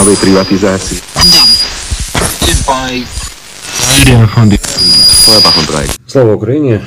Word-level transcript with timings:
нової 0.00 0.16
приватизації. 0.16 1.00
Слава 6.06 6.34
Україні! 6.34 6.80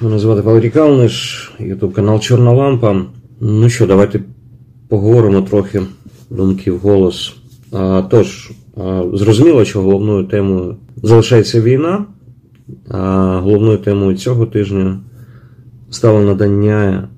Мене 0.00 0.18
звати 0.18 0.40
Валерій 0.40 0.70
Калниш, 0.70 1.52
ютуб 1.58 1.92
канал 1.92 2.20
Чорна 2.20 2.52
Лампа. 2.52 3.02
Ну 3.40 3.70
що, 3.70 3.86
давайте 3.86 4.20
поговоримо 4.88 5.42
трохи 5.42 5.82
думки 6.30 6.70
в 6.70 6.78
голос. 6.78 7.34
А, 7.72 8.02
Тож, 8.10 8.50
зрозуміло, 9.12 9.64
що 9.64 9.82
головною 9.82 10.24
темою 10.24 10.76
залишається 11.02 11.60
війна, 11.60 12.04
а 12.88 12.98
головною 13.42 13.78
темою 13.78 14.16
цього 14.16 14.46
тижня 14.46 15.00
стало 15.90 16.20
надання 16.20 17.08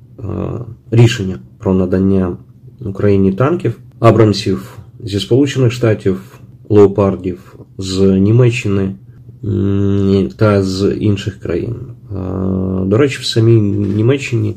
рішення 0.91 1.39
про 1.59 1.75
надання 1.75 2.37
Україні 2.81 3.33
танків, 3.33 3.79
Абрамсів 4.01 4.78
зі 5.05 5.21
Сполучених 5.21 5.73
Штатів, 5.73 6.41
леопардів 6.69 7.57
з 7.79 8.01
Німеччини 8.01 8.95
та 10.37 10.63
з 10.63 10.95
інших 11.01 11.41
країн. 11.41 11.75
До 12.87 12.97
речі, 12.99 13.19
в 13.21 13.25
самій 13.25 13.61
Німеччині 13.97 14.55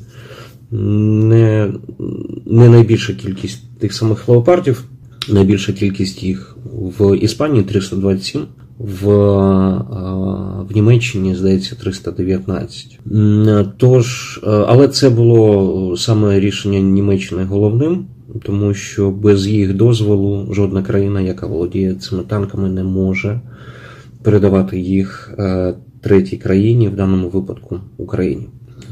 не, 0.71 1.73
не 2.45 2.69
найбільша 2.69 3.13
кількість 3.13 3.79
тих 3.79 3.93
самих 3.93 4.29
леопардів, 4.29 4.83
найбільша 5.29 5.73
кількість 5.73 6.23
їх 6.23 6.57
в 6.73 7.17
Іспанії 7.17 7.63
327, 7.63 8.41
в, 8.79 9.07
в 10.69 10.75
Німеччині, 10.75 11.35
здається, 11.35 11.75
319. 11.75 12.99
Тож, 13.77 14.39
але 14.43 14.87
це 14.87 15.09
було 15.09 15.97
саме 15.97 16.39
рішення 16.39 16.79
Німеччини 16.79 17.43
головним, 17.43 18.05
тому 18.43 18.73
що 18.73 19.11
без 19.11 19.47
їх 19.47 19.73
дозволу 19.73 20.53
жодна 20.53 20.83
країна, 20.83 21.21
яка 21.21 21.47
володіє 21.47 21.95
цими 21.95 22.23
танками, 22.23 22.69
не 22.69 22.83
може 22.83 23.41
передавати 24.23 24.79
їх 24.79 25.33
е, 25.39 25.73
третій 26.01 26.37
країні, 26.37 26.87
в 26.87 26.95
даному 26.95 27.29
випадку 27.29 27.79
Україні. 27.97 28.47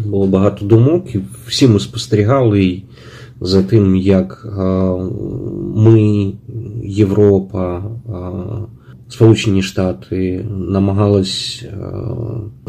Було 0.05 0.27
багато 0.27 0.65
думок, 0.65 1.15
і 1.15 1.19
всі 1.47 1.67
ми 1.67 1.79
спостерігали 1.79 2.81
за 3.41 3.63
тим, 3.63 3.95
як 3.95 4.47
е, 4.59 4.61
ми, 5.75 6.33
Європа, 6.83 7.77
е, 7.77 8.11
Сполучені 9.09 9.61
Штати 9.61 10.45
намагались 10.49 11.65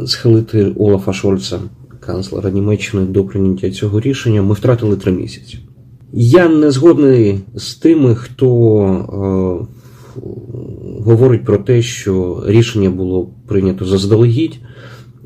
схилити 0.06 0.72
Олафа 0.76 1.12
Шольца, 1.12 1.58
канцлера 2.00 2.50
Німеччини, 2.50 3.06
до 3.06 3.24
прийняття 3.24 3.70
цього 3.70 4.00
рішення. 4.00 4.42
Ми 4.42 4.54
втратили 4.54 4.96
три 4.96 5.12
місяці. 5.12 5.58
Я 6.12 6.48
не 6.48 6.70
згодний 6.70 7.41
з 7.55 7.75
тими, 7.75 8.14
хто 8.14 8.47
е, 8.86 9.80
говорить 11.05 11.44
про 11.44 11.58
те, 11.58 11.83
що 11.83 12.42
рішення 12.47 12.91
було 12.91 13.30
прийнято 13.47 13.84
заздалегідь, 13.84 14.58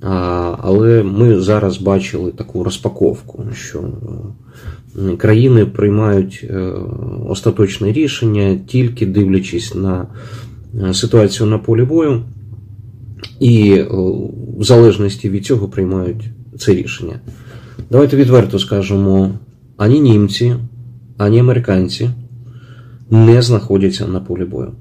а, 0.03 0.57
але 0.61 1.03
ми 1.03 1.41
зараз 1.41 1.79
бачили 1.79 2.31
таку 2.31 2.65
розпаковку, 2.65 3.45
що 3.53 3.79
е, 3.79 5.17
країни 5.17 5.67
приймають 5.67 6.47
е, 6.51 6.73
остаточне 7.29 7.93
рішення, 7.93 8.59
тільки 8.67 9.07
дивлячись 9.07 9.75
на 9.75 10.07
е, 10.89 10.95
ситуацію 10.95 11.47
на 11.47 11.59
полі 11.59 11.83
бою, 11.85 12.23
і 13.41 13.71
е, 13.71 13.87
в 14.59 14.65
залежності 14.65 15.31
від 15.31 15.47
цього 15.47 15.69
приймають 15.69 16.25
це 16.59 16.75
рішення. 16.75 17.21
Давайте 17.91 18.17
відверто 18.17 18.59
скажемо: 18.59 19.31
ані 19.77 20.01
німці, 20.01 20.57
ані 21.17 21.39
американці 21.41 22.11
не 23.11 23.43
знаходяться 23.43 24.07
на 24.07 24.21
полі 24.21 24.45
бою. 24.45 24.73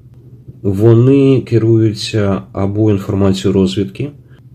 Вони 0.62 1.40
керуються 1.40 2.42
або 2.52 2.90
інформацією 2.90 3.52
розвідки, 3.52 4.10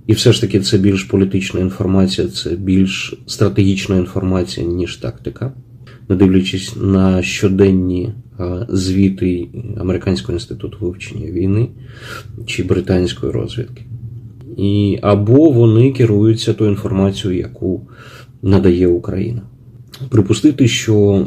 і 0.07 0.13
все 0.13 0.33
ж 0.33 0.41
таки 0.41 0.59
це 0.59 0.77
більш 0.77 1.03
політична 1.03 1.59
інформація, 1.59 2.27
це 2.27 2.49
більш 2.49 3.13
стратегічна 3.25 3.97
інформація, 3.97 4.67
ніж 4.67 4.95
тактика, 4.95 5.51
не 6.09 6.15
дивлячись 6.15 6.75
на 6.81 7.21
щоденні 7.21 8.09
е, 8.39 8.67
звіти 8.69 9.47
Американського 9.77 10.33
інституту 10.33 10.77
вивчення 10.81 11.31
війни 11.31 11.67
чи 12.45 12.63
британської 12.63 13.31
розвідки. 13.31 13.83
І 14.57 14.99
або 15.01 15.49
вони 15.49 15.91
керуються 15.91 16.53
тою 16.53 16.69
інформацією, 16.69 17.39
яку 17.39 17.81
надає 18.41 18.87
Україна. 18.87 19.41
Припустити, 20.09 20.67
що 20.67 21.25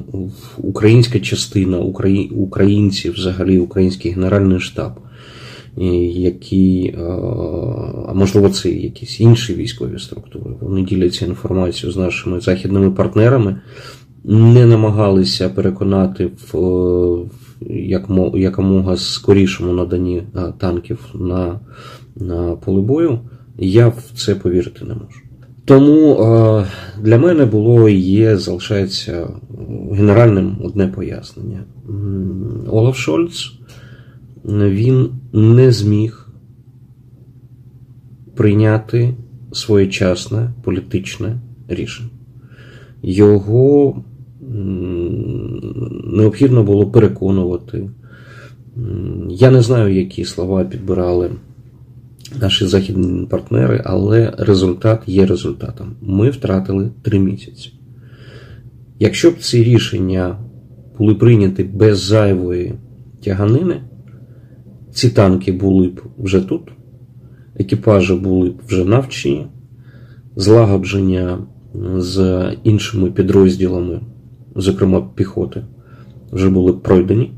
українська 0.58 1.20
частина 1.20 1.78
Украї... 1.78 2.28
українців, 2.28 3.12
взагалі 3.12 3.58
український 3.58 4.10
генеральний 4.10 4.60
штаб, 4.60 4.92
які, 5.76 6.94
е, 6.98 7.02
а 8.08 8.12
можливо, 8.14 8.48
це 8.48 8.70
якісь 8.70 9.20
інші 9.20 9.54
військові 9.54 9.98
структури, 9.98 10.50
вони 10.60 10.82
діляться 10.82 11.26
інформацією 11.26 11.92
з 11.92 11.96
нашими 11.96 12.40
західними 12.40 12.90
партнерами, 12.90 13.60
не 14.24 14.66
намагалися 14.66 15.48
переконати 15.48 16.30
в 16.52 16.58
е, 16.58 18.38
якомога 18.40 18.96
скорішому 18.96 19.72
наданні 19.72 20.16
е, 20.16 20.52
танків 20.58 20.98
на, 21.14 21.60
на 22.16 22.56
поле 22.56 22.80
бою, 22.82 23.18
я 23.58 23.88
в 23.88 24.02
це 24.16 24.34
повірити 24.34 24.84
не 24.84 24.94
можу. 24.94 25.21
Тому 25.64 26.14
е, 26.14 26.66
для 27.00 27.18
мене 27.18 27.44
було 27.44 27.88
і 27.88 27.98
є, 27.98 28.36
залишається 28.36 29.28
генеральним 29.92 30.56
одне 30.64 30.88
пояснення. 30.88 31.64
Олаф 32.70 32.96
Шольц 32.96 33.52
він 34.44 35.10
не 35.32 35.72
зміг 35.72 36.28
прийняти 38.34 39.14
своєчасне 39.52 40.52
політичне 40.62 41.40
рішення. 41.68 42.10
Його 43.02 44.02
необхідно 46.04 46.62
було 46.62 46.86
переконувати. 46.86 47.90
Я 49.28 49.50
не 49.50 49.62
знаю, 49.62 49.94
які 49.94 50.24
слова 50.24 50.64
підбирали 50.64 51.30
наші 52.40 52.66
західні 52.66 53.26
партнери, 53.26 53.82
але 53.84 54.34
результат 54.38 55.02
є 55.06 55.26
результатом. 55.26 55.96
Ми 56.00 56.30
втратили 56.30 56.90
три 57.02 57.18
місяці. 57.18 57.72
Якщо 58.98 59.30
б 59.30 59.38
ці 59.38 59.64
рішення 59.64 60.36
були 60.98 61.14
прийняті 61.14 61.64
без 61.64 62.00
зайвої 62.00 62.74
тяганини, 63.24 63.80
ці 64.92 65.10
танки 65.10 65.52
були 65.52 65.88
б 65.88 66.02
вже 66.18 66.40
тут, 66.40 66.62
екіпажі 67.56 68.14
були 68.14 68.50
б 68.50 68.60
вже 68.68 68.84
навчені, 68.84 69.46
злагодження 70.36 71.38
з 71.96 72.46
іншими 72.64 73.10
підрозділами, 73.10 74.00
зокрема 74.56 75.08
піхоти, 75.14 75.64
вже 76.32 76.50
були 76.50 76.72
б 76.72 76.82
пройдені, 76.82 77.32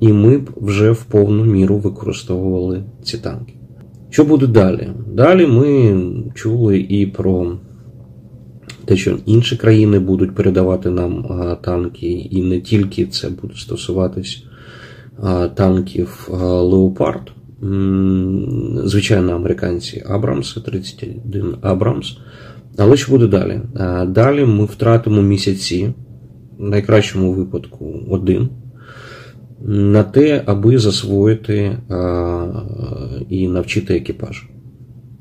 і 0.00 0.12
ми 0.12 0.38
б 0.38 0.50
вже 0.56 0.90
в 0.90 1.04
повну 1.04 1.44
міру 1.44 1.76
використовували 1.76 2.82
ці 3.02 3.18
танки. 3.18 3.54
Що 4.10 4.24
буде 4.24 4.46
далі? 4.46 4.88
Далі 5.12 5.46
ми 5.46 6.02
чули 6.34 6.78
і 6.78 7.06
про 7.06 7.56
те, 8.84 8.96
що 8.96 9.18
інші 9.26 9.56
країни 9.56 9.98
будуть 9.98 10.34
передавати 10.34 10.90
нам 10.90 11.26
танки, 11.62 12.06
і 12.06 12.42
не 12.42 12.60
тільки 12.60 13.06
це 13.06 13.28
буде 13.28 13.54
стосуватись 13.56 14.44
танків 15.54 16.28
Леопард. 16.42 17.32
Звичайно, 18.84 19.32
американці 19.32 20.04
Абрамс, 20.08 20.54
31 20.54 21.54
Абрамс. 21.60 22.16
Але 22.76 22.96
що 22.96 23.12
буде 23.12 23.26
далі? 23.26 23.60
Далі 24.08 24.44
ми 24.44 24.64
втратимо 24.64 25.22
місяці, 25.22 25.92
в 26.58 26.68
найкращому 26.68 27.32
випадку 27.32 28.00
один, 28.10 28.48
на 29.64 30.02
те, 30.02 30.42
аби 30.46 30.78
засвоїти 30.78 31.76
а, 31.88 32.46
і 33.28 33.48
навчити 33.48 33.96
екіпаж. 33.96 34.44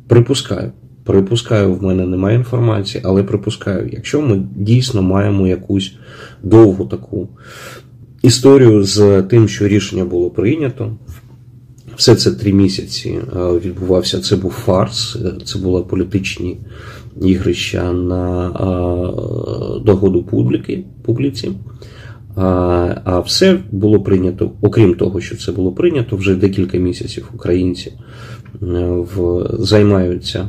Припускаю. 0.08 0.72
Припускаю, 1.04 1.74
в 1.74 1.84
мене 1.84 2.06
немає 2.06 2.38
інформації, 2.38 3.04
але 3.06 3.24
припускаю, 3.24 3.90
якщо 3.94 4.22
ми 4.22 4.44
дійсно 4.56 5.02
маємо 5.02 5.48
якусь 5.48 5.96
довгу 6.44 6.86
таку 6.86 7.30
історію 8.22 8.84
з 8.84 9.22
тим, 9.22 9.48
що 9.48 9.68
рішення 9.68 10.06
було 10.06 10.30
прийнято, 10.30 10.92
все 11.96 12.16
це 12.16 12.32
три 12.32 12.54
місяці 12.54 13.10
е, 13.10 13.40
відбувався. 13.66 14.20
Це 14.20 14.36
був 14.36 14.52
фарс, 14.52 15.16
е, 15.16 15.34
це 15.46 15.60
були 15.60 15.82
політичні 15.82 16.58
ігрища 17.22 17.94
на 17.94 18.48
е, 18.48 18.54
догоду 19.86 20.24
публіки, 20.24 20.84
публіці. 21.06 21.52
А, 22.36 23.20
все 23.26 23.60
було 23.72 24.02
прийнято, 24.02 24.52
окрім 24.62 24.94
того, 24.94 25.22
що 25.22 25.38
це 25.38 25.52
було 25.52 25.72
прийнято, 25.72 26.16
вже 26.16 26.36
декілька 26.36 26.78
місяців 26.78 27.30
українці 27.34 27.94
в, 28.62 29.46
займаються 29.60 30.48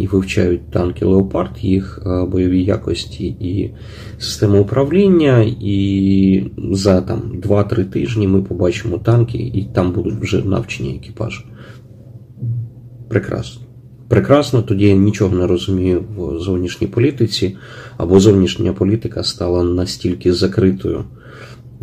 і 0.00 0.06
вивчають 0.06 0.70
танки 0.70 1.04
Леопард, 1.04 1.50
їх 1.60 2.02
бойові 2.30 2.64
якості 2.64 3.26
і 3.26 3.74
систему 4.18 4.62
управління. 4.62 5.54
І 5.60 6.50
за 6.72 7.00
там 7.00 7.40
2-3 7.42 7.84
тижні 7.84 8.28
ми 8.28 8.42
побачимо 8.42 8.98
танки, 8.98 9.38
і 9.38 9.66
там 9.74 9.92
будуть 9.92 10.20
вже 10.20 10.44
навчені 10.44 10.96
екіпажі. 10.96 11.44
Прекрасно. 13.08 13.62
Прекрасно, 14.12 14.62
тоді 14.62 14.86
я 14.86 14.94
нічого 14.94 15.36
не 15.36 15.46
розумію 15.46 16.04
в 16.16 16.38
зовнішній 16.38 16.86
політиці, 16.86 17.56
або 17.96 18.20
зовнішня 18.20 18.72
політика 18.72 19.22
стала 19.22 19.62
настільки 19.62 20.32
закритою, 20.32 21.04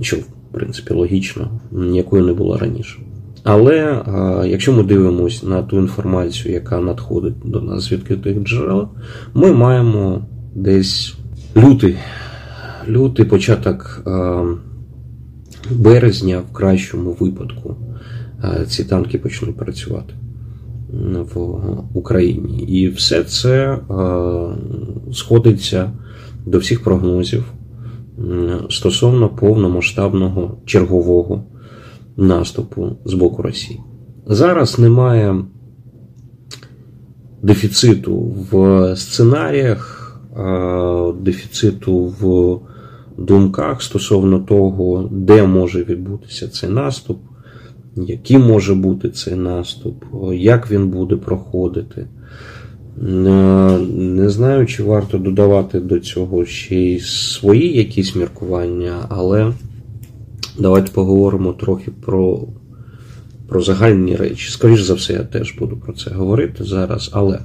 що, 0.01 0.17
в 0.17 0.23
принципі, 0.51 0.93
логічно, 0.93 1.59
якою 1.93 2.25
не 2.25 2.33
була 2.33 2.57
раніше. 2.57 2.99
Але 3.43 4.03
якщо 4.47 4.73
ми 4.73 4.83
дивимося 4.83 5.47
на 5.47 5.63
ту 5.63 5.77
інформацію, 5.77 6.53
яка 6.53 6.79
надходить 6.79 7.33
до 7.45 7.61
нас 7.61 7.83
з 7.83 7.91
відкритих 7.91 8.43
джерел, 8.43 8.87
ми 9.33 9.53
маємо 9.53 10.25
десь 10.55 11.15
лютий, 11.57 11.97
лютий 12.87 13.25
початок 13.25 14.03
березня, 15.71 16.41
в 16.51 16.53
кращому 16.53 17.17
випадку, 17.19 17.75
ці 18.67 18.83
танки 18.83 19.17
почнуть 19.17 19.57
працювати 19.57 20.13
в 21.33 21.59
Україні. 21.93 22.63
І 22.63 22.89
все 22.89 23.23
це 23.23 23.79
сходиться 25.13 25.91
до 26.45 26.57
всіх 26.57 26.83
прогнозів 26.83 27.43
стосовно 28.69 29.29
повномасштабного 29.29 30.57
чергового 30.65 31.43
наступу 32.17 32.97
з 33.05 33.13
боку 33.13 33.41
Росії. 33.41 33.79
Зараз 34.25 34.79
немає 34.79 35.45
дефіциту 37.41 38.35
в 38.51 38.95
сценаріях, 38.95 39.95
дефіциту 41.21 42.13
в 42.19 42.59
думках 43.17 43.81
стосовно 43.81 44.39
того, 44.39 45.09
де 45.11 45.47
може 45.47 45.83
відбутися 45.83 46.47
цей 46.47 46.69
наступ, 46.69 47.19
який 48.07 48.37
може 48.37 48.73
бути 48.73 49.09
цей 49.09 49.35
наступ, 49.35 50.03
як 50.33 50.71
він 50.71 50.87
буде 50.87 51.15
проходити. 51.15 52.07
Не 52.97 54.29
знаю, 54.29 54.65
чи 54.65 54.83
варто 54.83 55.17
додавати 55.17 55.79
до 55.79 55.99
цього 55.99 56.45
ще 56.45 56.75
й 56.75 56.99
свої 56.99 57.77
якісь 57.77 58.15
міркування, 58.15 59.05
але 59.09 59.53
давайте 60.59 60.91
поговоримо 60.91 61.53
трохи 61.53 61.91
про 62.05 62.47
про 63.47 63.61
загальні 63.61 64.15
речі. 64.15 64.51
Скоріше 64.51 64.83
за 64.83 64.93
все, 64.93 65.13
я 65.13 65.23
теж 65.23 65.55
буду 65.59 65.77
про 65.77 65.93
це 65.93 66.11
говорити 66.11 66.63
зараз. 66.63 67.09
Але 67.13 67.39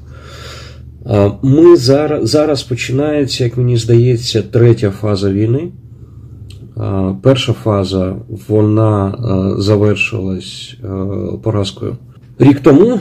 ми 1.43 1.77
зараз, 1.77 2.31
зараз 2.31 2.63
починається, 2.63 3.45
як 3.45 3.57
мені 3.57 3.77
здається, 3.77 4.43
третя 4.43 4.91
фаза 4.91 5.33
війни. 5.33 5.73
Перша 7.23 7.53
фаза 7.53 8.17
вона 8.49 9.15
завершилась 9.59 10.77
поразкою 11.43 11.97
рік 12.39 12.61
тому, 12.61 13.01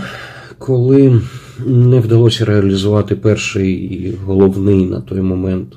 коли 0.57 1.21
не 1.67 1.99
вдалося 1.99 2.45
реалізувати 2.45 3.15
перший 3.15 3.71
і 3.73 4.17
головний 4.25 4.85
на 4.85 5.01
той 5.01 5.21
момент 5.21 5.67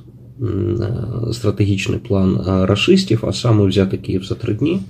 стратегічний 1.33 1.99
план 1.99 2.41
расистів, 2.47 3.25
а 3.29 3.33
саме 3.33 3.67
взяти 3.67 3.97
Київ 3.97 4.25
за 4.25 4.35
три 4.35 4.55
дні. 4.55 4.81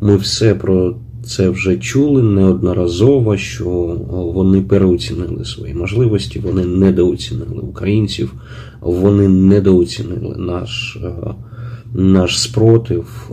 Ми 0.00 0.16
все 0.16 0.54
про 0.54 0.96
це 1.24 1.48
вже 1.48 1.76
чули 1.76 2.22
неодноразово, 2.22 3.36
що 3.36 3.64
вони 4.34 4.62
переоцінили 4.62 5.44
свої 5.44 5.74
можливості, 5.74 6.38
вони 6.38 6.64
недооцінили 6.64 7.60
українців, 7.60 8.32
вони 8.80 9.28
недооцінили 9.28 10.36
наш 10.36 10.98
наш 11.98 12.42
спротив, 12.42 13.30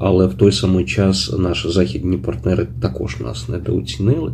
але 0.00 0.26
в 0.26 0.34
той 0.34 0.52
самий 0.52 0.84
час 0.84 1.34
наші 1.38 1.70
західні 1.70 2.16
партнери 2.16 2.66
також 2.80 3.20
нас 3.20 3.48
недооцінили. 3.48 4.32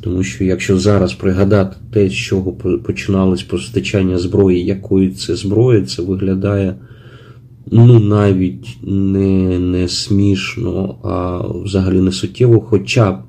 Тому 0.00 0.22
що 0.22 0.44
якщо 0.44 0.78
зараз 0.78 1.12
пригадати 1.12 1.76
те, 1.92 2.08
з 2.08 2.14
чого 2.14 2.52
починалось 2.86 3.42
постачання 3.42 4.18
зброї, 4.18 4.64
якої 4.64 5.10
це 5.10 5.36
зброї, 5.36 5.82
це 5.82 6.02
виглядає 6.02 6.74
ну 7.70 8.00
навіть 8.00 8.78
не, 8.82 9.58
не 9.58 9.88
смішно, 9.88 10.98
а 11.02 11.46
взагалі 11.64 12.00
не 12.00 12.12
суттєво. 12.12 12.60
Хоча 12.60 13.22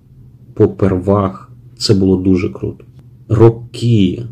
попервах 0.53 1.51
це 1.77 1.94
було 1.94 2.18
дуже 2.18 2.50
круто. 2.50 2.85
Роки, 3.30 4.24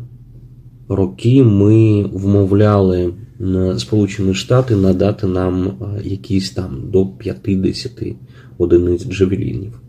роки 0.88 1.42
ми 1.42 2.02
вмовляли. 2.02 3.12
Сполучені 3.78 4.34
Штати 4.34 4.76
надати 4.76 5.26
нам 5.26 5.72
якісь 6.04 6.50
там 6.50 6.82
до 6.92 7.06
50 7.06 7.90
одиниць 8.58 9.08
джавелінів. 9.08 9.80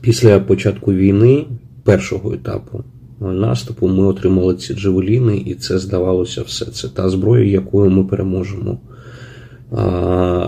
Після 0.00 0.40
початку 0.40 0.92
війни, 0.92 1.46
першого 1.84 2.32
етапу 2.34 2.84
наступу, 3.20 3.88
ми 3.88 4.06
отримали 4.06 4.54
ці 4.54 4.74
джавеліни, 4.74 5.36
і 5.36 5.54
це 5.54 5.78
здавалося 5.78 6.42
все. 6.42 6.64
Це 6.64 6.88
та 6.88 7.08
зброя, 7.08 7.44
якою 7.44 7.90
ми 7.90 8.04
переможемо 8.04 8.78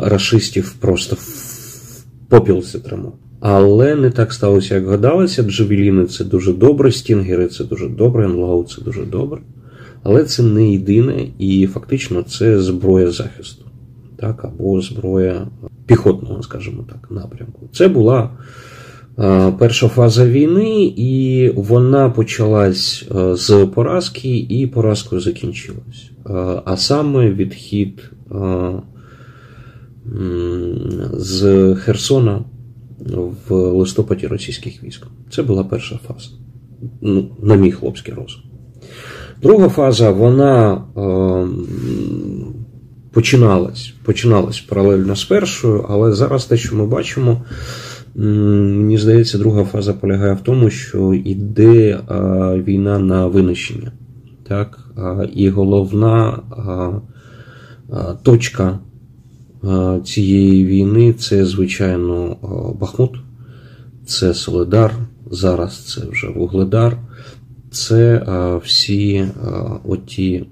рашистів 0.02 0.74
просто 0.80 1.16
в 1.20 2.04
попіл 2.28 2.62
зітримо. 2.62 3.12
Але 3.40 3.94
не 3.94 4.10
так 4.10 4.32
сталося, 4.32 4.74
як 4.74 4.86
гадалося. 4.86 5.42
Джавеліни 5.42 6.06
це 6.06 6.24
дуже 6.24 6.52
добре, 6.52 6.92
стінгери 6.92 7.48
це 7.48 7.64
дуже 7.64 7.88
добре, 7.88 8.24
енлоу 8.24 8.64
це 8.64 8.82
дуже 8.82 9.04
добре. 9.04 9.40
Але 10.08 10.24
це 10.24 10.42
не 10.42 10.72
єдине, 10.72 11.26
і 11.38 11.66
фактично 11.66 12.22
це 12.22 12.60
зброя 12.60 13.10
захисту, 13.10 13.64
так, 14.16 14.44
або 14.44 14.80
зброя 14.80 15.46
піхотного, 15.86 16.42
скажімо 16.42 16.84
так, 16.88 17.10
напрямку. 17.10 17.68
Це 17.72 17.88
була 17.88 18.30
перша 19.58 19.88
фаза 19.88 20.26
війни, 20.26 20.94
і 20.96 21.48
вона 21.56 22.10
почалась 22.10 23.04
з 23.32 23.66
поразки, 23.74 24.38
і 24.38 24.66
поразкою 24.66 25.20
закінчилась. 25.20 26.10
А 26.64 26.76
саме 26.76 27.30
відхід 27.30 28.10
з 31.12 31.74
Херсона 31.74 32.44
в 33.48 33.54
листопаді 33.54 34.26
російських 34.26 34.84
військ. 34.84 35.06
Це 35.30 35.42
була 35.42 35.64
перша 35.64 35.98
фаза, 36.06 36.30
ну, 37.00 37.30
на 37.42 37.54
мій 37.54 37.72
хлопський 37.72 38.14
розум. 38.14 38.42
Друга 39.42 39.68
фаза, 39.68 40.10
вона 40.10 40.72
е, 40.96 41.46
починалась 43.12 43.94
починалась 44.04 44.60
паралельно 44.60 45.16
з 45.16 45.24
першою, 45.24 45.86
але 45.88 46.12
зараз 46.12 46.44
те, 46.44 46.56
що 46.56 46.76
ми 46.76 46.86
бачимо, 46.86 47.42
мені 48.14 48.98
здається, 48.98 49.38
друга 49.38 49.64
фаза 49.64 49.92
полягає 49.92 50.34
в 50.34 50.40
тому, 50.40 50.70
що 50.70 51.14
йде 51.14 51.90
е, 51.90 52.00
війна 52.66 52.98
на 52.98 53.26
винищення. 53.26 53.92
Так? 54.48 54.78
І 55.34 55.48
головна 55.48 56.38
е, 57.92 57.96
точка 58.22 58.78
цієї 60.04 60.64
війни 60.64 61.12
це, 61.12 61.44
звичайно, 61.44 62.36
Бахмут, 62.80 63.16
це 64.06 64.34
Солидар, 64.34 64.92
зараз 65.30 65.78
це 65.78 66.00
вже 66.10 66.28
Вугледар 66.28 66.96
це 67.70 68.22
всі 68.64 69.24
оті 69.84 70.46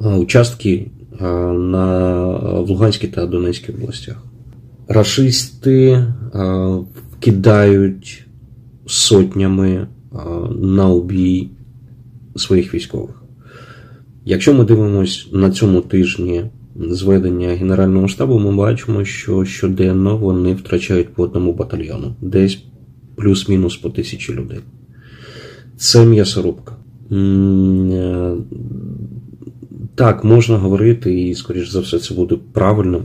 участки 0.00 0.90
на 1.52 2.26
в 2.60 2.68
Луганській 2.68 3.08
та 3.08 3.26
Донецькій 3.26 3.72
областях. 3.72 4.24
Рашисти 4.88 6.06
кидають 7.20 8.26
сотнями 8.86 9.86
на 10.60 10.88
убій 10.88 11.48
своїх 12.36 12.74
військових. 12.74 13.22
Якщо 14.24 14.54
ми 14.54 14.64
дивимося 14.64 15.26
на 15.32 15.50
цьому 15.50 15.80
тижні 15.80 16.44
зведення 16.76 17.48
Генерального 17.48 18.08
штабу, 18.08 18.38
ми 18.38 18.56
бачимо, 18.56 19.04
що 19.04 19.44
щоденно 19.44 20.16
вони 20.16 20.54
втрачають 20.54 21.14
по 21.14 21.22
одному 21.22 21.52
батальйону, 21.52 22.14
десь 22.20 22.64
плюс-мінус 23.16 23.76
по 23.76 23.90
тисячі 23.90 24.34
людей 24.34 24.60
це 25.76 26.06
м'ясорубка. 26.06 26.76
Е, 27.12 28.32
так, 29.94 30.24
можна 30.24 30.58
говорити, 30.58 31.20
і, 31.20 31.34
скоріш 31.34 31.70
за 31.70 31.80
все, 31.80 31.98
це 31.98 32.14
буде 32.14 32.36
правильним. 32.52 33.02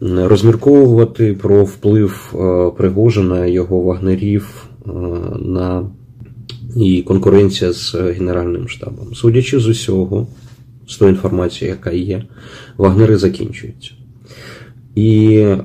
Розмірковувати 0.00 1.34
про 1.34 1.64
вплив 1.64 2.34
е, 2.34 2.70
Пригожина, 2.76 3.46
його 3.46 3.80
вагнерів 3.80 4.66
е, 4.86 4.90
на 5.40 5.90
і 6.76 7.02
конкуренція 7.02 7.72
з 7.72 7.94
Генеральним 7.94 8.68
штабом. 8.68 9.14
Судячи 9.14 9.58
з 9.58 9.66
усього, 9.66 10.26
з 10.88 10.96
тої 10.96 11.10
інформації, 11.10 11.68
яка 11.68 11.90
є, 11.90 12.24
вагнери 12.76 13.16
закінчуються. 13.16 13.90
І 15.00 15.36
е, 15.36 15.58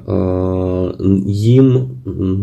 їм 1.28 1.88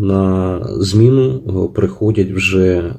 на 0.03 0.61
зміну 0.79 1.41
приходять 1.75 2.31
вже 2.31 2.77
е, 2.77 2.95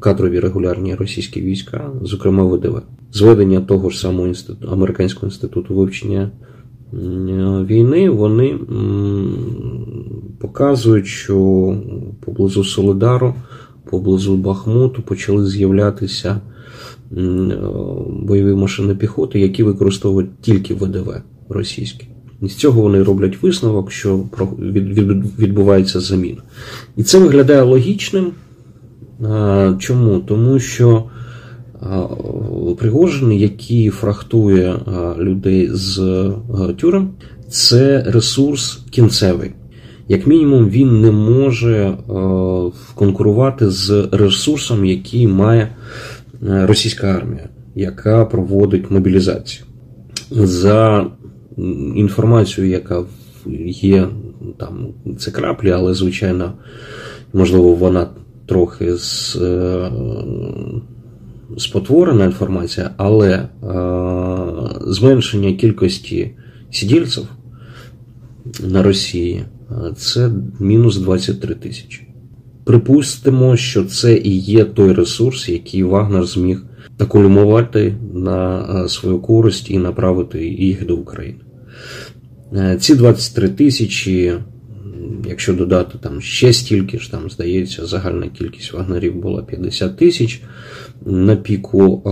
кадрові 0.00 0.40
регулярні 0.40 0.94
російські 0.94 1.40
війська, 1.40 1.90
зокрема 2.02 2.44
ВДВ. 2.44 2.82
Зведення 3.12 3.60
того 3.60 3.90
ж 3.90 3.98
самого 3.98 4.28
інституту 4.28 4.72
американського 4.72 5.26
інституту 5.26 5.74
вивчення 5.74 6.30
війни 7.66 8.10
вони 8.10 8.58
показують, 10.40 11.06
що 11.06 11.74
поблизу 12.24 12.64
Солидару, 12.64 13.34
поблизу 13.90 14.36
Бахмуту 14.36 15.02
почали 15.02 15.46
з'являтися 15.46 16.40
бойові 18.08 18.54
машини 18.54 18.94
піхоти, 18.94 19.40
які 19.40 19.62
використовують 19.62 20.40
тільки 20.40 20.74
ВДВ 20.74 21.14
російські. 21.48 22.08
З 22.42 22.54
цього 22.54 22.82
вони 22.82 23.02
роблять 23.02 23.42
висновок, 23.42 23.92
що 23.92 24.24
відбувається 25.38 26.00
заміна. 26.00 26.42
І 26.96 27.02
це 27.02 27.18
виглядає 27.18 27.62
логічним. 27.62 28.32
Чому? 29.78 30.20
Тому 30.20 30.58
що 30.58 31.04
Пригожин, 32.78 33.32
який 33.32 33.90
фрахтує 33.90 34.76
людей 35.18 35.70
з 35.72 36.30
тюрем, 36.76 37.10
це 37.48 38.04
ресурс 38.06 38.80
кінцевий. 38.90 39.50
Як 40.08 40.26
мінімум, 40.26 40.68
він 40.68 41.00
не 41.00 41.10
може 41.10 41.96
конкурувати 42.94 43.70
з 43.70 44.08
ресурсом, 44.12 44.84
який 44.84 45.26
має 45.26 45.76
російська 46.40 47.06
армія, 47.06 47.48
яка 47.74 48.24
проводить 48.24 48.90
мобілізацію. 48.90 49.64
За 50.30 51.06
інформацією, 51.96 52.72
яка 52.72 53.04
є, 53.66 54.08
там 54.56 54.88
це 55.18 55.30
краплі, 55.30 55.70
але, 55.70 55.94
звичайно, 55.94 56.52
можливо, 57.32 57.74
вона 57.74 58.06
трохи 58.46 58.96
з 58.96 59.36
спотворена 61.58 62.24
інформація, 62.24 62.90
але 62.96 63.30
е, 63.32 63.48
зменшення 64.80 65.52
кількості 65.52 66.30
сидільців 66.70 67.24
на 68.62 68.82
Росії 68.82 69.42
е, 69.70 69.74
це 69.96 70.30
мінус 70.60 70.96
23 70.96 71.54
тисячі. 71.54 72.06
Припустимо, 72.64 73.56
що 73.56 73.84
це 73.84 74.16
і 74.16 74.38
є 74.38 74.64
той 74.64 74.92
ресурс, 74.92 75.48
який 75.48 75.82
Вагнер 75.82 76.24
зміг 76.24 76.62
акумулювати 76.98 77.94
на 78.14 78.68
е, 78.84 78.88
свою 78.88 79.18
користь 79.18 79.70
і 79.70 79.78
направити 79.78 80.46
їх 80.46 80.86
до 80.86 80.96
України. 80.96 81.38
Е, 82.56 82.76
ці 82.80 82.94
23 82.94 83.48
тисячі, 83.48 84.32
якщо 85.28 85.54
додати 85.54 85.98
там 86.00 86.20
ще 86.20 86.52
стільки 86.52 86.98
ж, 86.98 87.10
там 87.10 87.30
здається, 87.30 87.86
загальна 87.86 88.28
кількість 88.28 88.72
вагнерів 88.72 89.14
була 89.14 89.42
50 89.42 89.96
тисяч 89.96 90.42
на 91.06 91.36
піку. 91.36 92.02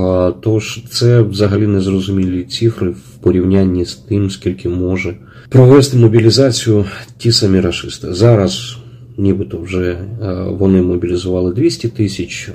Тож 0.41 0.83
це 0.91 1.23
взагалі 1.23 1.67
незрозумілі 1.67 2.43
цифри 2.43 2.91
в 2.91 3.19
порівнянні 3.21 3.85
з 3.85 3.95
тим, 3.95 4.31
скільки 4.31 4.69
може 4.69 5.17
провести 5.49 5.97
мобілізацію 5.97 6.85
ті 7.19 7.33
самі 7.33 7.61
рашисти. 7.61 8.15
Зараз. 8.15 8.77
Нібито 9.21 9.59
вже 9.59 9.99
вони 10.49 10.83
мобілізували 10.83 11.55
200 11.55 11.89
тисяч, 11.89 12.51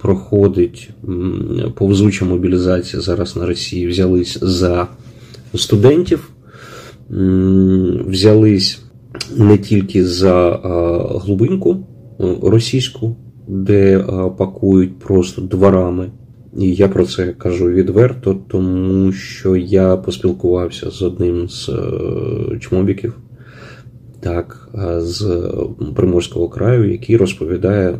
проходить 0.00 0.90
повзуча 1.74 2.24
мобілізація 2.24 3.02
зараз 3.02 3.36
на 3.36 3.46
Росії. 3.46 3.86
Взялись 3.86 4.38
за 4.42 4.86
студентів, 5.54 6.30
взялись 8.06 8.82
не 9.36 9.58
тільки 9.58 10.04
за 10.04 10.60
глубинку 11.24 11.86
російську, 12.42 13.16
де 13.48 13.98
пакують 14.38 14.98
просто 14.98 15.42
дворами. 15.42 16.10
І 16.58 16.74
я 16.74 16.88
про 16.88 17.04
це 17.06 17.32
кажу 17.32 17.68
відверто, 17.68 18.36
тому 18.48 19.12
що 19.12 19.56
я 19.56 19.96
поспілкувався 19.96 20.90
з 20.90 21.02
одним 21.02 21.48
з 21.48 21.68
е, 21.68 22.58
чмобіків, 22.60 23.18
так, 24.20 24.68
з 24.98 25.42
Приморського 25.96 26.48
краю, 26.48 26.92
який 26.92 27.16
розповідає, 27.16 27.98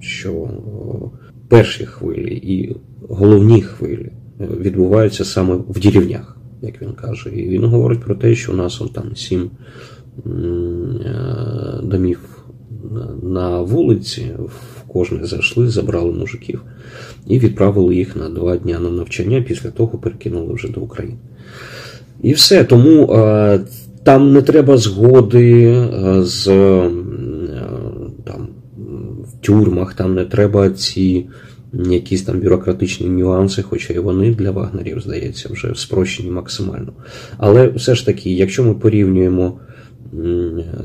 що 0.00 0.48
перші 1.48 1.86
хвилі 1.86 2.34
і 2.34 2.76
головні 3.08 3.62
хвилі 3.62 4.12
відбуваються 4.40 5.24
саме 5.24 5.54
в 5.68 5.80
деревнях, 5.80 6.36
як 6.62 6.82
він 6.82 6.92
каже. 6.92 7.30
І 7.30 7.48
він 7.48 7.64
говорить 7.64 8.00
про 8.00 8.14
те, 8.14 8.34
що 8.34 8.52
у 8.52 8.56
нас 8.56 8.80
он 8.80 8.88
там 8.88 9.16
сім 9.16 9.50
е, 10.26 10.30
домів 11.82 12.20
на 13.22 13.60
вулиці, 13.60 14.30
в 14.38 14.82
кожне 14.82 15.26
зайшли, 15.26 15.68
забрали 15.68 16.12
мужиків 16.12 16.62
і 17.26 17.38
відправили 17.38 17.96
їх 17.96 18.16
на 18.16 18.28
два 18.28 18.56
дні 18.56 18.72
на 18.72 18.90
навчання, 18.90 19.44
після 19.48 19.70
того 19.70 19.98
перекинули 19.98 20.54
вже 20.54 20.68
до 20.68 20.80
України. 20.80 21.16
І 22.22 22.32
все. 22.32 22.64
Тому 22.64 23.12
а, 23.12 23.58
там 24.04 24.32
не 24.32 24.42
треба 24.42 24.76
згоди 24.76 25.86
з 26.20 26.44
там, 28.24 28.48
в 29.24 29.40
тюрмах, 29.40 29.94
там 29.94 30.14
не 30.14 30.24
треба 30.24 30.70
ці 30.70 31.26
якісь 31.78 32.22
там 32.22 32.40
бюрократичні 32.40 33.08
нюанси, 33.08 33.62
хоча 33.62 33.94
і 33.94 33.98
вони 33.98 34.34
для 34.34 34.50
вагнерів, 34.50 35.00
здається, 35.00 35.48
вже 35.52 35.72
спрощені 35.74 36.30
максимально. 36.30 36.92
Але 37.36 37.68
все 37.68 37.94
ж 37.94 38.06
таки, 38.06 38.34
якщо 38.34 38.64
ми 38.64 38.74
порівнюємо 38.74 39.60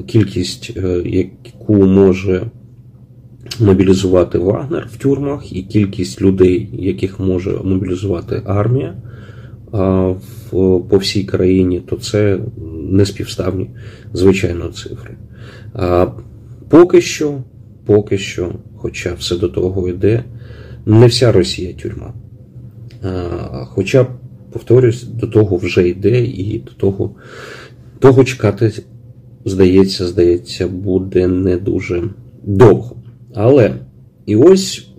кількість, 0.08 0.78
е, 0.78 1.02
яку 1.06 1.76
може 1.76 2.44
мобілізувати 3.60 4.38
Вагнер 4.38 4.90
в 4.94 4.98
тюрмах, 4.98 5.54
і 5.54 5.64
кількість 5.64 6.22
людей, 6.22 6.70
яких 6.74 7.20
може 7.20 7.52
мобілізувати 7.64 8.42
армія 8.46 8.96
по 10.90 10.98
всій 11.02 11.24
країні, 11.24 11.82
то 11.90 11.96
це 11.96 12.40
не 12.92 13.06
співставні, 13.06 13.70
звичайно, 14.14 14.68
цифри. 14.68 15.16
Поки 16.70 17.02
що, 17.02 17.44
поки 17.86 18.18
що, 18.18 18.52
хоча 18.76 19.14
все 19.14 19.38
до 19.38 19.50
того 19.50 19.90
йде, 19.90 20.24
не 20.90 21.08
вся 21.08 21.32
Росія 21.32 21.74
тюрма. 21.74 22.14
Хоча, 23.70 24.08
повторюсь, 24.52 25.04
до 25.04 25.28
того 25.28 25.58
вже 25.58 25.88
йде, 25.88 26.22
і 26.22 26.60
до 26.66 26.72
того, 26.72 27.12
того 28.00 28.24
чекати 28.24 28.72
здається, 29.46 30.08
здається, 30.08 30.68
буде 30.68 31.28
не 31.28 31.58
дуже 31.58 32.04
довго. 32.44 32.96
Але 33.36 33.74
і 34.26 34.36
ось 34.36 34.90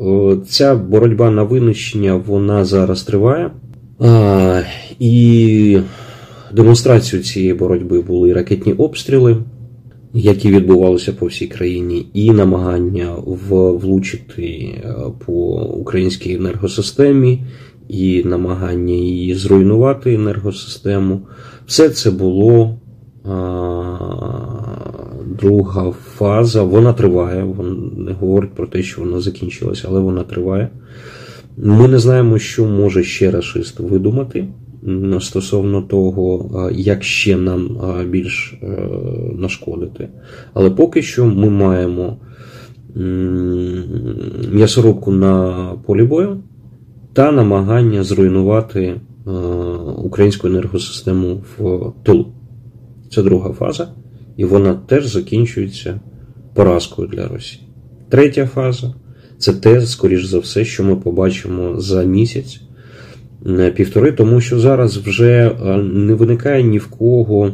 ця 0.48 0.74
боротьба 0.74 1.30
на 1.30 1.42
винищення 1.42 2.14
вона 2.14 2.64
зараз 2.64 3.02
триває. 3.02 3.50
І 4.98 5.78
демонстрацією 6.52 7.24
цієї 7.24 7.54
боротьби 7.54 8.00
були 8.00 8.32
ракетні 8.32 8.72
обстріли, 8.72 9.36
які 10.14 10.50
відбувалися 10.50 11.12
по 11.12 11.26
всій 11.26 11.46
країні, 11.46 12.06
і 12.14 12.30
намагання 12.30 13.14
влучити 13.56 14.42
е, 14.42 14.94
по 15.26 15.32
українській 15.62 16.34
енергосистемі, 16.34 17.42
і 17.88 18.24
намагання 18.24 18.94
її 18.94 19.34
зруйнувати 19.34 20.14
енергосистему. 20.14 21.20
Все 21.66 21.88
це 21.88 22.10
було 22.10 22.76
друга 25.40 25.92
фаза, 26.16 26.62
вона 26.62 26.92
триває. 26.92 27.44
Вона 27.44 27.76
не 27.96 28.12
говорить 28.12 28.50
про 28.50 28.66
те, 28.66 28.82
що 28.82 29.00
вона 29.00 29.20
закінчилася, 29.20 29.86
але 29.90 30.00
вона 30.00 30.22
триває. 30.22 30.68
Ми 31.56 31.88
не 31.88 31.98
знаємо, 31.98 32.38
що 32.38 32.64
може 32.64 33.04
ще 33.04 33.30
рашист 33.30 33.80
видумати 33.80 34.48
стосовно 35.20 35.82
того, 35.82 36.70
як 36.74 37.04
ще 37.04 37.36
нам 37.36 37.78
більш 38.10 38.54
е, 38.62 38.66
нашкодити. 39.34 40.08
Але 40.54 40.70
поки 40.70 41.02
що 41.02 41.26
ми 41.26 41.50
маємо 41.50 42.16
м'ясорубку 44.52 45.12
на 45.12 45.66
полі 45.86 46.02
бою 46.02 46.42
та 47.12 47.32
намагання 47.32 48.04
зруйнувати 48.04 48.84
е, 48.84 49.30
українську 49.96 50.46
енергосистему 50.46 51.42
в 51.58 51.92
тилу. 52.02 52.26
Це 53.10 53.22
друга 53.22 53.52
фаза, 53.52 53.88
і 54.36 54.44
вона 54.44 54.74
теж 54.74 55.06
закінчується 55.06 56.00
поразкою 56.54 57.08
для 57.08 57.28
Росії. 57.28 57.62
Третя 58.08 58.46
фаза 58.46 58.94
це 59.38 59.52
те, 59.52 59.80
скоріш 59.80 60.24
за 60.24 60.38
все, 60.38 60.64
що 60.64 60.84
ми 60.84 60.96
побачимо 60.96 61.80
за 61.80 62.02
місяць, 62.02 62.60
е, 62.60 62.69
півтори, 63.76 64.12
тому 64.12 64.40
що 64.40 64.58
зараз 64.58 64.96
вже 64.96 65.48
е, 65.48 65.76
не 65.76 66.14
виникає 66.14 66.62
ні 66.62 66.78
в 66.78 66.86
кого 66.86 67.52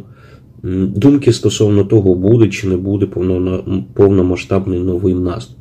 думки 0.96 1.32
стосовно 1.32 1.84
того, 1.84 2.14
буде 2.14 2.48
чи 2.48 2.68
не 2.68 2.76
буде 2.76 3.06
повномасштабний 3.94 4.80
новий 4.80 5.14
наступ. 5.14 5.56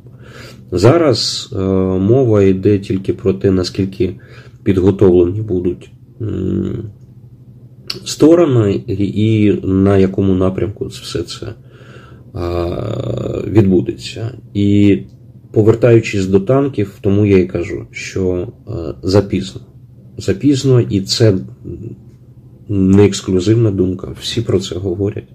Зараз 0.72 1.50
е, 1.52 1.58
мова 1.98 2.42
йде 2.42 2.78
тільки 2.78 3.12
про 3.12 3.32
те, 3.32 3.50
наскільки 3.50 4.16
підготовлені 4.62 5.40
будуть 5.40 5.90
сторони 8.04 8.72
і 8.86 9.52
на 9.64 9.98
якому 9.98 10.34
напрямку 10.34 10.86
все 10.86 11.22
це 11.22 11.46
відбудеться. 13.46 14.30
І 14.54 14.98
повертаючись 15.52 16.26
до 16.26 16.40
танків, 16.40 16.98
тому 17.00 17.26
я 17.26 17.38
і 17.38 17.46
кажу, 17.46 17.86
що 17.90 18.48
запізно. 19.02 19.60
Запізно, 20.18 20.80
і 20.80 21.00
це 21.00 21.34
не 22.68 23.06
ексклюзивна 23.06 23.70
думка. 23.70 24.08
Всі 24.20 24.40
про 24.40 24.60
це 24.60 24.74
говорять. 24.74 25.28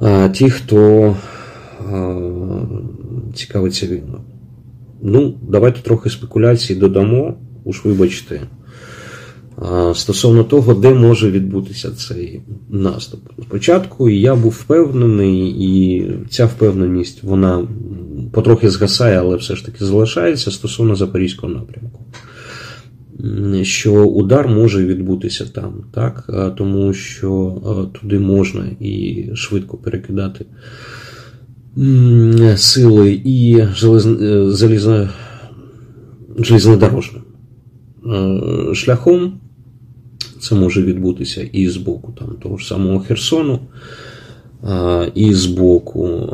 А 0.00 0.28
ті, 0.28 0.50
хто 0.50 1.16
цікавиться 3.34 3.86
війною. 3.86 4.20
Ну, 5.02 5.34
давайте 5.48 5.80
трохи 5.80 6.10
спекуляцій 6.10 6.74
додамо, 6.74 7.34
уж 7.64 7.80
вибачте, 7.84 8.40
стосовно 9.94 10.44
того, 10.44 10.74
де 10.74 10.94
може 10.94 11.30
відбутися 11.30 11.90
цей 11.90 12.40
наступ. 12.68 13.20
Спочатку 13.42 14.10
я 14.10 14.34
був 14.34 14.52
впевнений, 14.52 15.48
і 15.48 16.06
ця 16.30 16.46
впевненість 16.46 17.22
вона 17.22 17.68
потрохи 18.32 18.70
згасає, 18.70 19.18
але 19.18 19.36
все 19.36 19.56
ж 19.56 19.66
таки 19.66 19.84
залишається 19.84 20.50
стосовно 20.50 20.96
Запорізького 20.96 21.52
напрямку. 21.52 22.04
Що 23.62 24.04
удар 24.04 24.48
може 24.48 24.86
відбутися 24.86 25.44
там, 25.44 25.74
так? 25.94 26.30
тому 26.58 26.92
що 26.92 27.60
туди 28.00 28.18
можна 28.18 28.64
і 28.80 29.24
швидко 29.34 29.76
перекидати 29.76 30.46
сили 32.56 33.20
і 33.24 33.64
залізно, 34.48 35.08
железнодорожним 36.38 37.22
е, 38.06 38.74
шляхом. 38.74 39.40
Це 40.40 40.54
може 40.54 40.82
відбутися 40.82 41.42
і 41.52 41.68
з 41.68 41.76
боку 41.76 42.14
там, 42.18 42.36
того 42.42 42.56
ж 42.56 42.66
самого 42.66 43.00
Херсону, 43.00 43.60
і 45.14 45.34
з 45.34 45.46
боку 45.46 46.28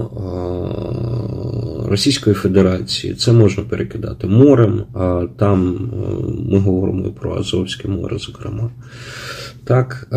Російської 1.89 2.37
Федерації. 2.37 3.15
Це 3.15 3.33
можна 3.33 3.65
перекидати 3.65 4.27
морем, 4.27 4.83
а 4.95 5.27
там 5.39 5.77
е, 5.77 6.07
ми 6.53 6.59
говоримо 6.59 7.07
і 7.07 7.11
про 7.11 7.39
Азовське 7.39 7.89
море, 7.89 8.19
зокрема. 8.19 8.71
Так, 9.65 10.09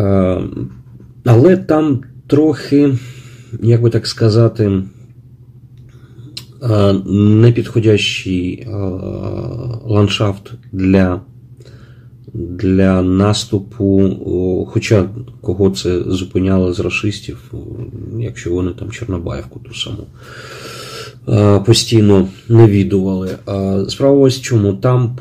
Але 1.24 1.56
там 1.56 2.00
трохи, 2.26 2.94
як 3.62 3.82
би 3.82 3.90
так 3.90 4.06
сказати, 4.06 4.82
непідходящий 7.06 8.66
ландшафт 9.84 10.52
для 10.72 11.20
для 12.34 13.02
наступу, 13.02 14.16
хоча 14.72 15.08
кого 15.40 15.70
це 15.70 16.02
зупиняло 16.06 16.72
з 16.72 16.80
расистів, 16.80 17.52
якщо 18.18 18.50
вони 18.50 18.70
там 18.70 18.90
Чорнобаївку 18.90 19.60
ту 19.60 19.74
саму 19.74 20.06
постійно 21.66 22.28
навідували. 22.48 23.28
Справа 23.88 24.18
ось 24.18 24.40
чому 24.40 24.72
там, 24.72 25.16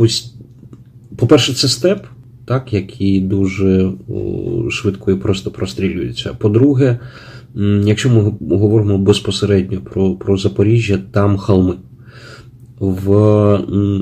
по-перше, 1.15 1.53
це 1.53 1.67
степ, 1.67 2.05
так, 2.45 2.73
який 2.73 3.21
дуже 3.21 3.91
швидко 4.69 5.11
і 5.11 5.15
просто 5.15 5.51
прострілюється. 5.51 6.33
По-друге, 6.33 6.99
Якщо 7.83 8.09
ми 8.09 8.33
говоримо 8.57 8.97
безпосередньо 8.97 9.81
про 9.81 10.15
про 10.15 10.37
Запоріжжя, 10.37 10.99
там 11.11 11.37
холми. 11.37 11.75
В, 12.79 13.09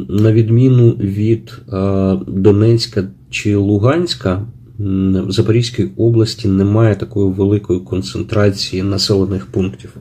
На 0.09 0.31
відміну 0.31 0.91
від 0.91 1.61
е, 1.73 2.17
Донецька 2.27 3.03
чи 3.29 3.55
Луганська, 3.55 4.45
в 4.79 5.31
Запорізькій 5.31 5.89
області 5.97 6.47
немає 6.47 6.95
такої 6.95 7.31
великої 7.31 7.79
концентрації 7.79 8.83
населених 8.83 9.45
пунктів. 9.45 9.95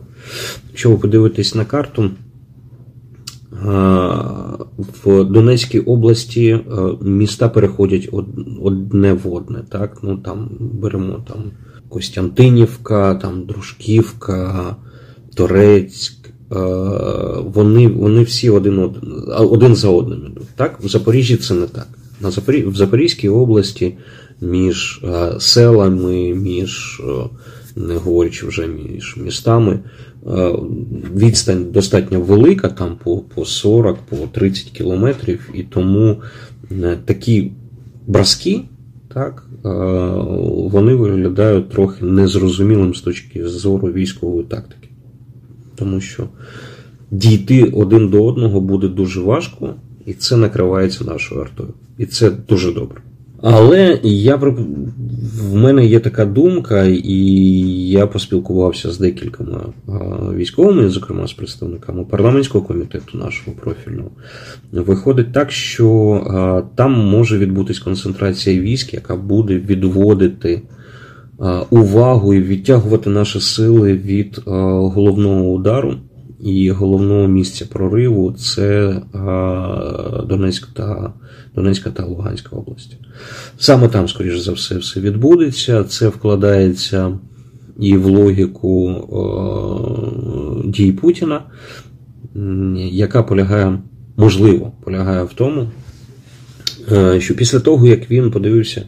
Якщо 0.69 0.91
ви 0.91 0.97
подивитесь 0.97 1.55
на 1.55 1.65
карту, 1.65 2.03
е, 2.03 2.11
в 5.05 5.25
Донецькій 5.25 5.81
області 5.81 6.49
е, 6.49 6.63
міста 7.03 7.49
переходять 7.49 8.09
одне 8.63 9.13
в 9.13 9.35
одне. 9.35 9.59
Так? 9.69 9.99
Ну, 10.03 10.17
там 10.17 10.51
Беремо 10.61 11.25
там 11.29 11.39
Костянтинівка, 11.89 13.15
там 13.15 13.47
Дружківка, 13.47 14.77
Торецьк. 15.35 16.29
Е, 16.53 16.57
вони 17.45 17.89
вони 17.89 18.23
всі 18.23 18.51
один 18.51 18.79
один, 18.79 19.23
один 19.29 19.77
за 19.77 19.89
одним. 19.89 20.33
Так? 20.57 20.79
В 20.83 20.89
Запоріжжі 20.89 21.37
це 21.37 21.55
не 21.55 21.67
так. 21.67 21.89
На 22.21 22.31
Запорі... 22.31 22.63
В 22.65 22.77
Запорізькій 22.77 23.29
області 23.29 23.97
між 24.41 25.01
е, 25.05 25.41
селами, 25.41 26.35
між, 26.35 27.01
е, 27.05 27.29
не 27.77 27.95
говорячи 27.95 28.47
вже 28.47 28.67
між 28.67 29.17
містами, 29.17 29.81
відстань 31.15 31.65
достатньо 31.71 32.21
велика, 32.21 32.69
там 32.69 32.97
по 33.05 33.19
по 33.19 33.45
40, 33.45 33.99
по 33.99 34.17
30 34.17 34.71
кілометрів, 34.71 35.51
і 35.55 35.63
тому 35.63 36.17
такі 37.05 37.53
броски, 38.07 38.63
так, 39.15 39.47
вони 40.73 40.95
виглядають 40.95 41.71
трохи 41.71 42.05
незрозумілим 42.05 42.95
з 42.95 43.01
точки 43.01 43.49
зору 43.49 43.93
військової 43.93 44.45
тактики. 44.45 44.89
Тому 45.75 46.01
що 46.01 46.29
дійти 47.11 47.65
один 47.65 48.09
до 48.09 48.25
одного 48.25 48.61
буде 48.61 48.89
дуже 48.89 49.21
важко, 49.21 49.75
і 50.07 50.13
це 50.13 50.37
накривається 50.37 51.05
нашою 51.05 51.41
артою. 51.41 51.69
І 51.99 52.07
це 52.07 52.31
дуже 52.31 52.73
добре. 52.73 53.01
Але 53.43 54.01
я 54.03 54.37
в 54.37 55.55
мене 55.55 55.87
є 55.87 56.01
така 56.01 56.25
думка, 56.25 56.85
і 56.85 57.15
я 57.89 58.07
поспілкувався 58.07 58.93
з 58.93 58.99
декількома 58.99 59.61
військовими, 60.35 60.89
зокрема 60.89 61.27
з 61.27 61.33
представниками 61.33 62.05
парламентського 62.05 62.65
комітету 62.65 63.19
нашого 63.19 63.57
профільного. 63.63 64.11
Виходить 64.73 65.33
так, 65.33 65.51
що 65.51 66.67
там 66.75 66.93
може 66.93 67.39
відбутись 67.39 67.79
концентрація 67.79 68.61
військ, 68.61 68.95
яка 68.95 69.17
буде 69.17 69.59
відводити 69.59 70.63
увагу 71.71 72.35
і 72.35 72.43
відтягувати 72.43 73.11
наші 73.11 73.41
сили 73.41 73.93
від 73.93 74.43
головного 74.47 75.53
удару. 75.53 75.95
І 76.41 76.71
головного 76.71 77.29
місця 77.29 77.67
прориву 77.73 78.33
це 78.33 78.97
Донецька 80.29 80.69
та 80.73 81.13
Донецька 81.55 81.91
та 81.91 82.05
Луганська 82.05 82.57
області. 82.57 82.97
Саме 83.59 83.89
там, 83.89 84.09
скоріш 84.09 84.39
за 84.39 84.53
все, 84.53 84.79
все 84.79 85.01
відбудеться. 85.01 85.85
Це 85.85 86.09
вкладається 86.09 87.19
і 87.81 87.97
в 87.97 88.07
логіку 88.07 88.95
дій 90.65 90.93
Путіна, 90.93 91.43
яка 92.77 93.23
полягає, 93.23 93.79
можливо, 94.17 94.73
полягає 94.85 95.23
в 95.23 95.33
тому, 95.35 95.69
що 97.19 97.37
після 97.37 97.61
того, 97.61 97.87
як 97.87 98.11
він 98.11 98.31
подивився 98.31 98.83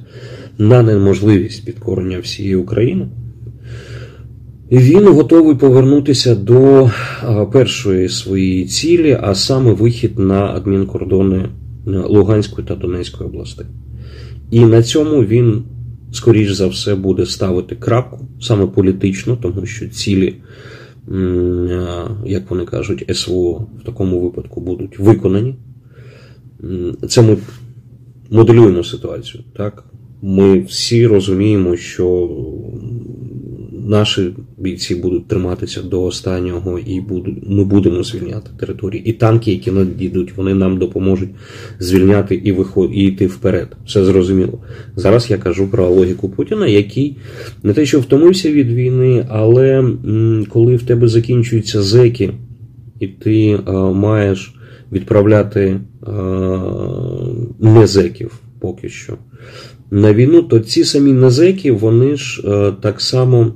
на 0.58 0.82
неможливість 0.82 1.64
підкорення 1.64 2.18
всієї 2.18 2.56
України. 2.56 3.08
Він 4.72 5.08
готовий 5.08 5.56
повернутися 5.56 6.34
до 6.34 6.90
першої 7.52 8.08
своєї 8.08 8.64
цілі, 8.64 9.18
а 9.20 9.34
саме 9.34 9.72
вихід 9.72 10.18
на 10.18 10.46
адмінкордони 10.46 11.48
Луганської 11.86 12.66
та 12.66 12.74
Донецької 12.74 13.30
областей. 13.30 13.66
І 14.50 14.64
на 14.64 14.82
цьому 14.82 15.24
він, 15.24 15.62
скоріш 16.12 16.52
за 16.52 16.66
все, 16.66 16.94
буде 16.94 17.26
ставити 17.26 17.76
крапку 17.76 18.26
саме 18.40 18.66
політично, 18.66 19.36
тому 19.36 19.66
що 19.66 19.88
цілі, 19.88 20.34
як 22.26 22.50
вони 22.50 22.64
кажуть, 22.64 23.04
СВО 23.16 23.66
в 23.80 23.84
такому 23.84 24.20
випадку 24.20 24.60
будуть 24.60 24.98
виконані. 24.98 25.54
Це 27.08 27.22
ми 27.22 27.36
моделюємо 28.30 28.84
ситуацію. 28.84 29.44
так? 29.56 29.84
Ми 30.22 30.60
всі 30.60 31.06
розуміємо, 31.06 31.76
що 31.76 32.30
наші 33.88 34.30
бійці 34.58 34.94
будуть 34.94 35.28
триматися 35.28 35.82
до 35.82 36.02
останнього, 36.02 36.78
і 36.78 37.00
будуть, 37.00 37.34
ми 37.46 37.64
будемо 37.64 38.02
звільняти 38.02 38.50
території. 38.60 39.04
І 39.04 39.12
танки, 39.12 39.52
які 39.52 39.70
надійдуть, 39.70 40.36
вони 40.36 40.54
нам 40.54 40.78
допоможуть 40.78 41.28
звільняти 41.78 42.34
і 42.34 42.52
виход, 42.52 42.90
і 42.94 43.04
йти 43.04 43.26
вперед. 43.26 43.76
Все 43.86 44.04
зрозуміло. 44.04 44.58
Зараз 44.96 45.30
я 45.30 45.38
кажу 45.38 45.68
про 45.68 45.88
логіку 45.88 46.28
Путіна, 46.28 46.66
який 46.66 47.16
не 47.62 47.72
те, 47.72 47.86
що 47.86 48.00
втомився 48.00 48.52
від 48.52 48.72
війни, 48.72 49.26
але 49.28 49.84
коли 50.48 50.76
в 50.76 50.82
тебе 50.82 51.08
закінчуються 51.08 51.82
зеки, 51.82 52.30
і 53.00 53.06
ти 53.06 53.60
а, 53.64 53.72
маєш 53.72 54.54
відправляти 54.92 55.80
а, 56.02 56.12
не 57.60 57.86
зеків 57.86 58.40
поки 58.60 58.88
що. 58.88 59.14
На 59.90 60.14
війну, 60.14 60.42
то 60.42 60.60
ці 60.60 60.84
самі 60.84 61.12
назеки, 61.12 61.72
вони 61.72 62.16
ж 62.16 62.42
е, 62.44 62.72
так 62.80 63.00
само 63.00 63.52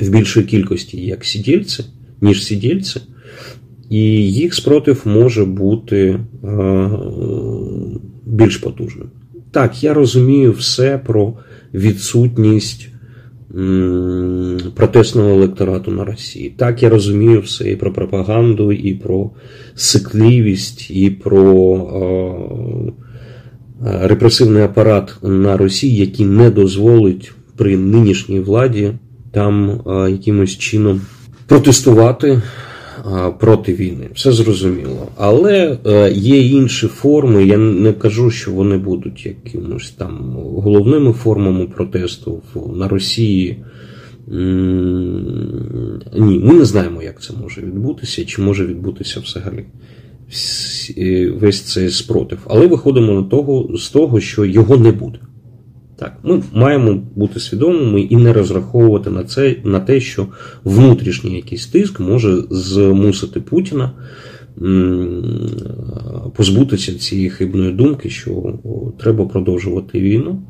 в 0.00 0.08
більшій 0.08 0.42
кількості, 0.42 1.06
як 1.06 1.24
сидільці, 1.24 1.84
ніж 2.20 2.44
сидільці, 2.44 3.00
і 3.90 4.00
їх 4.32 4.54
спротив 4.54 5.02
може 5.04 5.44
бути 5.44 6.20
е, 6.44 6.90
більш 8.26 8.56
потужним. 8.56 9.06
Так, 9.50 9.84
я 9.84 9.94
розумію 9.94 10.52
все 10.52 10.98
про 10.98 11.34
відсутність 11.74 12.88
протестного 14.74 15.30
електорату 15.30 15.90
на 15.90 16.04
Росії. 16.04 16.54
Так 16.56 16.82
я 16.82 16.88
розумію 16.88 17.40
все 17.40 17.70
і 17.70 17.76
про 17.76 17.92
пропаганду, 17.92 18.72
і 18.72 18.94
про 18.94 19.30
сикливість, 19.74 20.90
і 20.90 21.10
про 21.10 21.74
е, 23.86 24.08
репресивний 24.08 24.62
апарат 24.62 25.16
на 25.22 25.56
Росії, 25.56 25.96
який 25.96 26.26
не 26.26 26.50
дозволить 26.50 27.32
при 27.56 27.76
нинішній 27.76 28.40
владі 28.40 28.92
там 29.38 29.80
е, 29.86 30.10
якимось 30.10 30.58
чином 30.58 31.00
протестувати 31.46 32.42
проти 33.40 33.74
війни. 33.74 34.08
Все 34.14 34.32
зрозуміло. 34.32 35.08
Але 35.16 35.78
е, 35.86 36.12
є 36.12 36.42
інші 36.42 36.86
форми. 36.86 37.46
Я 37.46 37.56
не 37.56 37.92
кажу, 37.92 38.30
що 38.30 38.50
вони 38.50 38.78
будуть 38.78 39.26
якимось 39.26 39.90
там 39.90 40.36
головними 40.56 41.12
формами 41.12 41.66
протесту 41.66 42.42
на 42.74 42.88
Росії. 42.88 43.64
Ні, 46.16 46.38
ми 46.44 46.54
не 46.54 46.64
знаємо, 46.64 47.02
як 47.02 47.22
це 47.22 47.34
може 47.42 47.60
відбутися, 47.60 48.24
чи 48.24 48.42
може 48.42 48.66
відбутися 48.66 49.20
взагалі 49.20 49.64
весь 51.40 51.60
цей 51.60 51.90
спротив. 51.90 52.38
Але 52.46 52.66
виходимо 52.66 53.12
на 53.12 53.22
того, 53.22 53.76
з 53.76 53.88
того, 53.88 54.20
що 54.20 54.44
його 54.44 54.76
не 54.76 54.92
буде. 54.92 55.18
Так, 55.98 56.18
Ми 56.22 56.42
маємо 56.52 57.02
бути 57.16 57.40
свідомими 57.40 58.00
і 58.00 58.16
не 58.16 58.32
розраховувати 58.32 59.10
на 59.10 59.24
це, 59.24 59.56
на 59.64 59.80
те, 59.80 60.00
що 60.00 60.26
внутрішній 60.64 61.36
якийсь 61.36 61.66
тиск 61.66 62.00
може 62.00 62.42
змусити 62.50 63.40
Путіна 63.40 63.92
позбутися 66.36 66.98
цієї 66.98 67.30
хибної 67.30 67.72
думки, 67.72 68.10
що 68.10 68.58
треба 68.98 69.26
продовжувати 69.26 70.00
війну 70.00 70.42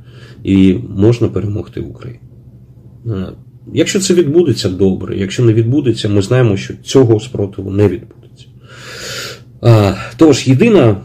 і 0.45 0.79
можна 0.97 1.29
перемогти 1.29 1.81
Україну. 1.81 2.21
Е, 3.07 3.33
якщо 3.73 4.01
це 4.01 4.15
відбудеться, 4.15 4.69
добре. 4.69 5.19
Якщо 5.19 5.45
не 5.45 5.53
відбудеться, 5.53 6.09
ми 6.09 6.23
знаємо, 6.23 6.57
що 6.57 6.75
цього 6.83 7.21
спротиву 7.21 7.71
не 7.71 7.89
відбудеться. 7.89 8.47
Тож, 10.17 10.49
єдина 10.49 10.97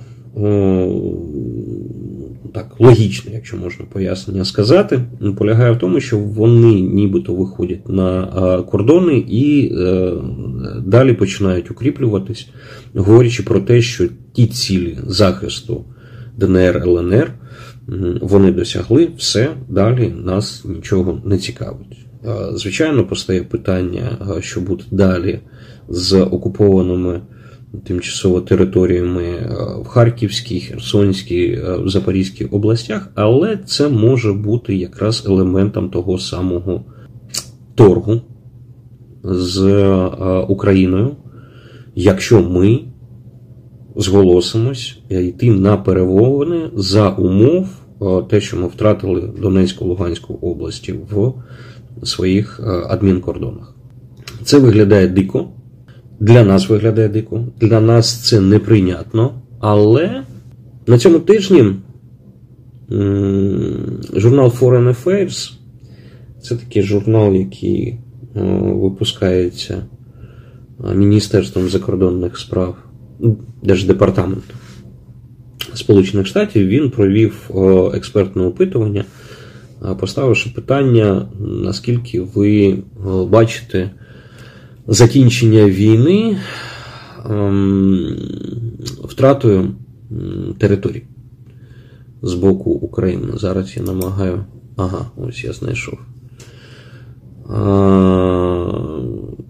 так 2.54 2.76
логічне, 2.80 3.32
якщо 3.34 3.58
можна 3.58 3.86
пояснення 3.86 4.46
сказати, 4.46 5.00
полягає 5.38 5.72
в 5.72 5.80
тому, 5.80 6.00
що 6.00 6.20
вони 6.20 6.82
нібито 6.82 7.34
виходять 7.34 7.89
на 7.89 8.28
кордони 8.72 9.18
і 9.18 9.74
е, 9.78 10.12
далі 10.86 11.13
починають 11.13 11.72
укріплюватись, 11.72 12.50
говорячи 12.96 13.44
про 13.44 13.60
те, 13.60 13.82
що 13.82 14.08
ті 14.34 14.48
цілі 14.48 14.98
захисту 15.08 15.86
ДНР 16.38 16.84
ЛНР 16.88 17.32
вони 18.22 18.52
досягли, 18.52 19.10
все 19.18 19.50
далі 19.70 20.13
нас 20.24 20.66
нічого 20.66 21.22
не 21.26 21.38
цікавить. 21.38 22.06
Звичайно, 22.54 23.08
постає 23.08 23.44
питання, 23.44 24.18
що 24.39 24.62
буде 24.62 24.84
далі 24.92 25.39
з 25.89 26.22
окупованими 26.22 27.22
тимчасово 27.84 28.42
територіями 28.42 29.24
е, 29.24 29.56
в 29.84 29.88
Харківській, 29.88 30.60
Херсонській, 30.60 31.46
е, 31.46 31.80
Запорізькій 31.86 32.46
областях, 32.46 33.10
але 33.16 33.58
це 33.66 33.90
може 33.90 34.34
бути 34.34 34.76
якраз 34.76 35.24
елементом 35.28 35.90
того 35.90 36.20
самого 36.20 36.86
торгу 37.76 38.22
з 39.24 39.62
е, 39.62 39.96
Україною, 40.48 41.16
якщо 41.96 42.42
ми 42.42 42.80
зголосимось 43.96 45.00
йти 45.10 45.52
на 45.52 45.78
перемовини 45.78 46.70
за 46.76 47.10
умов 47.10 47.68
те, 48.30 48.42
що 48.42 48.58
ми 48.58 48.68
втратили 48.68 49.30
Донецьку 49.42 49.86
Луганську 49.86 50.34
області 50.34 50.96
в 51.12 51.34
своїх 52.06 52.60
адмінкордонах. 52.90 53.76
Це 54.44 54.60
виглядає 54.60 55.08
дико. 55.08 55.50
Для 56.19 56.43
нас 56.43 56.69
виглядає 56.69 57.08
дико, 57.08 57.47
для 57.60 57.82
нас 57.82 58.30
це 58.30 58.41
неприйнятно. 58.41 59.41
Але 59.60 60.23
на 60.88 60.97
цьому 60.97 61.19
тижні 61.19 61.73
журнал 64.13 64.47
Foreign 64.60 64.95
Affairs 64.95 65.52
це 66.41 66.56
такий 66.56 66.84
журнал, 66.84 67.34
який 67.34 67.88
е, 67.88 67.97
випускається 68.62 69.84
е, 70.91 70.95
Міністерством 70.95 71.69
закордонних 71.69 72.38
справ 72.38 72.76
Держдепартаменту 73.63 74.54
Сполучених 75.73 76.28
Штатів. 76.28 76.67
Він 76.67 76.89
провів 76.89 77.49
е, 77.56 77.62
експертне 77.97 78.43
опитування, 78.43 79.06
поставивши 79.99 80.49
питання, 80.49 81.28
наскільки 81.39 82.21
ви 82.21 82.78
бачите 83.30 83.91
закінчення 84.88 85.65
війни 85.65 86.38
ем, 87.30 88.15
втратою 89.04 89.72
територій 90.58 91.04
з 92.22 92.34
боку 92.34 92.72
України. 92.72 93.28
Зараз 93.36 93.78
я 93.78 93.84
намагаю. 93.84 94.46
Ага, 94.78 95.06
ось 95.17 95.43
я 95.43 95.54
знайшов. 95.54 96.00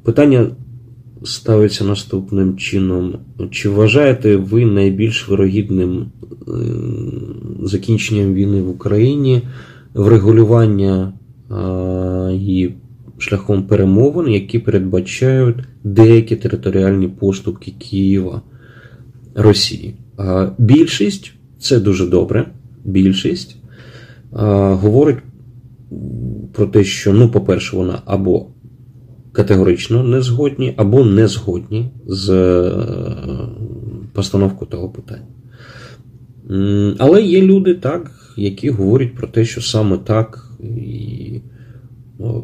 Питання 0.04 0.48
ставиться 1.24 1.86
наступним 1.86 2.58
чином. 2.58 3.16
Чи 3.52 3.70
вважаєте 3.70 4.36
ви 4.36 4.66
найбільш 4.66 5.30
вирогідним 5.30 5.98
е, 6.02 6.52
закінченням 7.64 8.34
війни 8.34 8.62
в 8.62 8.70
Україні 8.70 9.42
врегулювання 9.94 11.14
її 12.32 12.76
шляхом 13.18 13.64
перемовин, 13.64 14.34
які 14.34 14.60
передбачають 14.60 15.58
деякі 15.84 16.36
територіальні 16.36 17.08
поступки 17.08 17.74
Києва 17.80 18.42
Росії. 19.36 19.96
Більшість 20.58 21.34
це 21.60 21.80
дуже 21.80 22.08
добре. 22.08 22.46
Більшість 22.86 23.58
говорить 24.32 25.18
про 26.54 26.66
те, 26.66 26.84
що, 26.84 27.14
ну, 27.14 27.30
по-перше, 27.30 27.76
вона 27.76 28.02
або 28.06 28.46
категорично 29.32 30.04
не 30.04 30.22
згодні, 30.22 30.74
або 30.78 31.04
не 31.04 31.28
згодні 31.28 31.90
з 32.08 32.30
е, 32.30 32.72
постановкою 34.14 34.72
того 34.72 34.90
питання. 34.90 35.28
Але 37.00 37.22
є 37.22 37.42
люди, 37.42 37.74
так, 37.74 38.12
які 38.38 38.70
говорять 38.70 39.16
про 39.16 39.28
те, 39.28 39.46
що 39.46 39.62
саме 39.62 39.98
так 39.98 40.50
і 40.78 41.42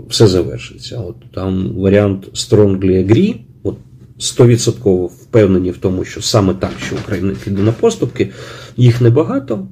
все 0.09 0.27
завершиться. 0.27 0.99
От 0.99 1.15
Там 1.33 1.73
варіант 1.75 2.29
strongly 2.33 3.07
agree, 3.07 3.35
от 3.63 3.75
100% 4.19 5.05
впевнені 5.05 5.71
в 5.71 5.77
тому, 5.77 6.03
що 6.03 6.21
саме 6.21 6.53
так, 6.53 6.71
що 6.79 6.95
Україна 6.95 7.33
піде 7.43 7.61
на 7.61 7.71
поступки, 7.71 8.31
їх 8.77 9.01
небагато. 9.01 9.67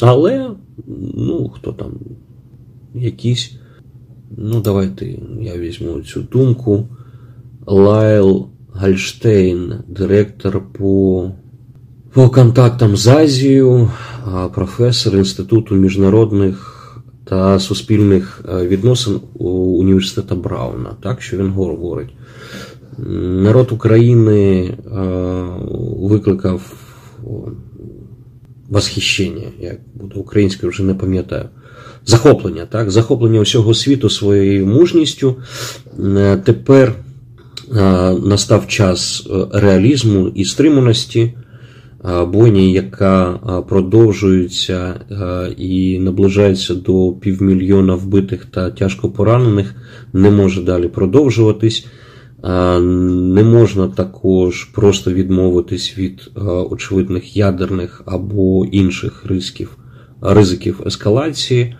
Але, 0.00 0.50
ну, 1.16 1.48
хто 1.48 1.72
там, 1.72 1.92
якісь, 2.94 3.52
ну, 4.36 4.60
давайте 4.60 5.06
я 5.40 5.58
візьму 5.58 6.00
цю 6.00 6.22
думку. 6.22 6.88
Лайл 7.66 8.48
Гальштейн, 8.72 9.74
директор 9.88 10.72
по 10.72 11.30
по 12.12 12.30
контактам 12.30 12.96
з 12.96 13.06
Азією, 13.06 13.90
професор 14.54 15.16
Інституту 15.16 15.74
міжнародних 15.74 16.77
та 17.28 17.60
суспільних 17.60 18.44
е, 18.48 18.66
відносин 18.66 19.20
університету 19.38 20.36
Брауна, 20.36 20.90
так 21.02 21.22
що 21.22 21.36
він 21.36 21.50
говорить. 21.50 22.08
Народ 23.18 23.72
України 23.72 24.62
е, 24.62 24.76
викликав 25.98 26.72
восхищення, 28.68 29.46
як 29.60 29.78
буде 29.94 30.14
українською, 30.14 30.70
вже 30.70 30.82
не 30.82 30.94
пам'ятаю. 30.94 31.44
Захоплення, 32.06 32.66
так, 32.66 32.90
захоплення 32.90 33.40
усього 33.40 33.74
світу 33.74 34.10
своєю 34.10 34.66
мужністю. 34.66 35.36
Е, 35.98 36.36
тепер 36.36 36.94
настав 38.22 38.66
час 38.66 39.26
реалізму 39.52 40.28
і 40.28 40.44
стриманості 40.44 41.34
бойні, 42.32 42.72
яка 42.72 43.32
продовжується 43.68 45.00
і 45.58 45.98
наближається 45.98 46.74
до 46.74 47.12
півмільйона 47.12 47.94
вбитих 47.94 48.44
та 48.44 48.70
тяжко 48.70 49.10
поранених, 49.10 49.74
не 50.12 50.30
може 50.30 50.62
далі 50.62 50.88
продовжуватись. 50.88 51.86
Не 52.44 53.42
можна 53.42 53.88
також 53.88 54.64
просто 54.64 55.12
відмовитись 55.12 55.98
від 55.98 56.30
очевидних 56.70 57.36
ядерних 57.36 58.02
або 58.06 58.64
інших 58.64 59.24
ризиків, 59.26 59.76
ризиків 60.20 60.82
ескалації. 60.86 61.76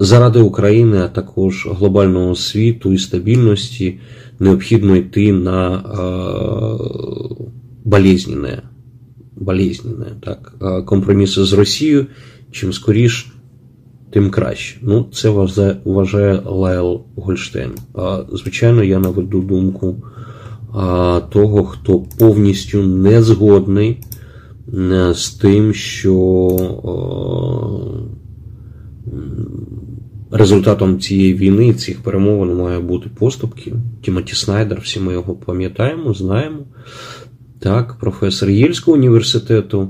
Заради 0.00 0.40
України, 0.40 0.98
а 0.98 1.08
також 1.08 1.68
глобального 1.70 2.34
світу 2.34 2.92
і 2.92 2.98
стабільності 2.98 4.00
необхідно 4.38 4.96
йти 4.96 5.32
на 5.32 5.82
болезненне 7.84 8.62
болезненне, 9.42 10.06
так, 10.20 10.54
компроміси 10.86 11.44
з 11.44 11.52
Росією, 11.52 12.06
чим 12.50 12.72
скоріш 12.72 13.32
тим 14.10 14.30
краще. 14.30 14.78
Ну, 14.82 15.06
це 15.12 15.28
вважає 15.84 16.42
Лайл 16.44 17.00
Гольштейн. 17.16 17.70
Звичайно, 18.32 18.82
я 18.82 18.98
наведу 18.98 19.40
думку 19.40 19.96
того, 21.32 21.64
хто 21.64 21.98
повністю 22.18 22.82
не 22.82 23.22
згодний 23.22 24.00
е, 24.74 25.14
з 25.14 25.30
тим, 25.30 25.74
що 25.74 26.56
результатом 30.30 31.00
цієї 31.00 31.34
війни, 31.34 31.74
цих 31.74 32.02
перемовин 32.02 32.56
має 32.56 32.78
бути 32.78 33.10
поступки. 33.18 33.72
Тімоті 34.02 34.34
Снайдер, 34.34 34.80
всі 34.80 35.00
ми 35.00 35.12
його 35.12 35.34
пам'ятаємо, 35.34 36.14
знаємо. 36.14 36.58
Так, 37.62 37.96
професор 38.00 38.50
Єльського 38.50 38.96
університету. 38.96 39.88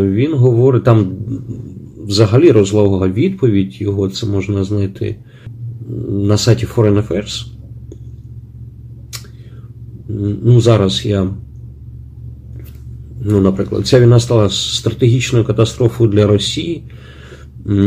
Він 0.00 0.34
говорить, 0.34 0.84
там 0.84 1.12
взагалі 2.06 2.50
розлога 2.50 3.08
відповідь, 3.08 3.80
його 3.80 4.08
це 4.08 4.26
можна 4.26 4.64
знайти 4.64 5.16
на 6.08 6.36
сайті 6.36 6.66
Foreign 6.66 7.06
Affairs. 7.06 7.46
Ну, 10.44 10.60
зараз 10.60 11.06
я, 11.06 11.28
ну, 13.24 13.40
наприклад, 13.40 13.86
ця 13.86 14.00
війна 14.00 14.20
стала 14.20 14.48
стратегічною 14.48 15.44
катастрофою 15.44 16.10
для 16.10 16.26
Росії. 16.26 16.84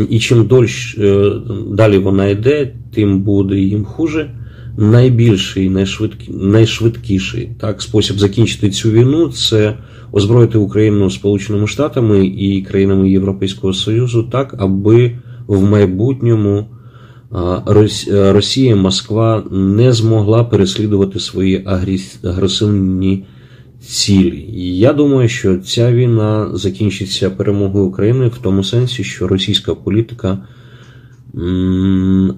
І 0.10 0.20
чим 0.20 0.46
дольш, 0.46 0.98
е, 0.98 1.32
далі 1.72 1.98
вона 1.98 2.28
йде, 2.28 2.74
тим 2.94 3.22
буде 3.22 3.60
їм 3.60 3.86
хуже. 3.86 4.30
Найбільший, 4.78 5.70
найшвидкі, 5.70 6.32
найшвидкіший 6.34 7.50
так, 7.60 7.82
спосіб 7.82 8.20
закінчити 8.20 8.70
цю 8.70 8.92
війну 8.92 9.30
це 9.30 9.78
озброїти 10.12 10.58
Україну 10.58 11.10
Сполученими 11.10 11.68
Штатами 11.68 12.26
і 12.26 12.62
країнами 12.62 13.10
Європейського 13.10 13.74
Союзу 13.74 14.24
так, 14.32 14.56
аби 14.58 15.18
в 15.48 15.64
майбутньому 15.64 16.66
Росія, 18.12 18.76
Москва 18.76 19.44
не 19.52 19.94
змогла 19.94 20.44
переслідувати 20.44 21.20
свої 21.20 21.68
агресивні 22.24 23.26
цілі. 23.80 24.46
Я 24.78 24.94
думаю, 24.94 25.30
що 25.30 25.58
ця 25.58 25.92
війна 25.92 26.50
закінчиться 26.54 27.30
перемогою 27.30 27.86
України 27.86 28.28
в 28.28 28.38
тому 28.38 28.64
сенсі, 28.64 29.04
що 29.04 29.28
російська 29.28 29.76
політика 29.76 30.38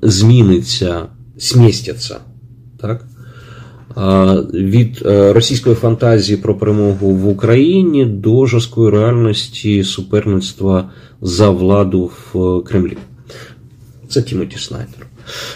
зміниться, 0.02 1.06
змістяться. 1.38 2.17
Так? 2.82 3.06
Від 4.54 5.02
е, 5.06 5.34
російської 5.34 5.76
фантазії 5.76 6.38
про 6.38 6.58
перемогу 6.58 7.12
в 7.12 7.28
Україні 7.28 8.06
до 8.06 8.45
жорсткої 8.45 8.91
реальності 8.91 9.84
суперництва 9.84 10.89
за 11.21 11.50
владу 11.50 12.12
в 12.34 12.62
Кремлі. 12.63 12.97
Це 14.10 14.21
Тімоті 14.21 14.58
Снайдер. 14.58 15.08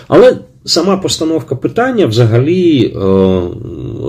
Але 0.08 0.38
сама 0.66 0.98
постановка 0.98 1.56
питання, 1.56 2.06
взагалі, 2.06 2.86
е, 2.86 2.96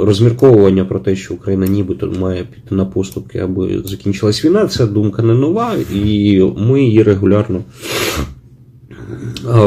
розмірковування 0.04 0.84
про 0.84 0.98
те, 0.98 1.16
що 1.16 1.34
Україна 1.34 1.66
нібито 1.66 2.06
має 2.20 2.44
піти 2.44 2.74
на 2.74 2.84
поступки, 2.84 3.38
аби 3.38 3.82
закінчилась 3.84 4.44
війна, 4.44 4.66
це 4.66 4.86
думка 4.86 5.22
не 5.22 5.34
нова, 5.34 5.74
і 5.94 6.42
ми 6.56 6.82
її 6.82 7.02
регулярно 7.02 7.58
е, 7.58 7.62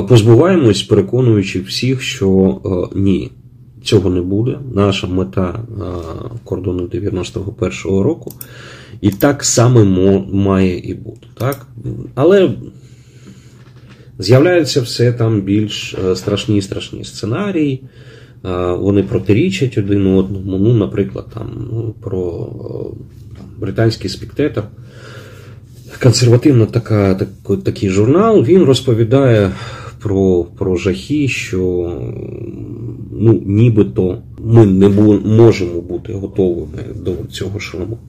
позбуваємось, 0.07 0.83
переконуючи 0.83 1.61
всіх, 1.61 2.01
що 2.01 2.61
е, 2.65 2.97
ні. 2.99 3.31
Цього 3.83 4.09
не 4.09 4.21
буде. 4.21 4.59
Наша 4.73 5.07
мета 5.07 5.59
кордону 6.43 6.83
91-го 6.83 8.03
року. 8.03 8.33
І 9.01 9.09
так 9.09 9.43
само 9.43 9.85
має 10.31 10.79
і 10.79 10.93
бути. 10.93 11.27
Так? 11.37 11.67
Але 12.15 12.49
З'являються 14.19 14.81
все 14.81 15.11
там 15.11 15.41
більш 15.41 15.93
е, 15.93 16.15
страшні 16.15 16.61
страшні 16.61 17.03
сценарії, 17.03 17.83
е, 18.45 18.49
вони 18.71 19.03
протирічать 19.03 19.77
один 19.77 20.07
одному. 20.07 20.57
Ну, 20.57 20.73
Наприклад, 20.73 21.25
там, 21.33 21.67
ну, 21.71 21.95
про 22.01 22.49
е, 22.49 22.97
там, 23.37 23.45
британський 23.59 24.09
спектатор. 24.09 24.63
Консервативно 26.03 26.65
така, 26.65 27.15
так, 27.15 27.29
такий 27.63 27.89
журнал, 27.89 28.43
він 28.43 28.63
розповідає 28.63 29.51
про 30.01 30.45
про 30.57 30.75
жахи, 30.75 31.27
що 31.27 31.91
ну, 33.11 33.41
нібито 33.45 34.21
ми 34.39 34.65
не 34.65 34.89
бу, 34.89 35.13
можемо 35.25 35.81
бути 35.81 36.13
готовими 36.13 36.83
до 37.05 37.11
цього 37.31 37.59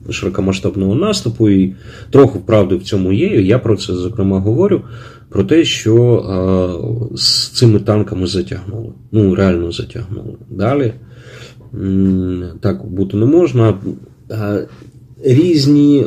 широкомасштабного 0.09 0.95
наступу. 0.95 1.49
І 1.49 1.75
трохи 2.09 2.39
правди 2.45 2.75
в 2.75 2.83
цьому 2.83 3.13
є. 3.13 3.41
Я 3.41 3.59
про 3.59 3.77
це 3.77 3.93
зокрема 3.93 4.39
говорю 4.39 4.81
про 5.29 5.43
те, 5.43 5.63
що 5.63 6.15
а, 6.15 7.17
з 7.17 7.47
цими 7.47 7.79
танками 7.79 8.27
затягнули. 8.27 8.93
Ну, 9.11 9.35
реально 9.35 9.71
затягнули. 9.71 10.33
Далі 10.49 10.93
так 12.59 12.85
бути 12.85 13.17
не 13.17 13.25
можна. 13.25 13.73
Різні 15.23 16.05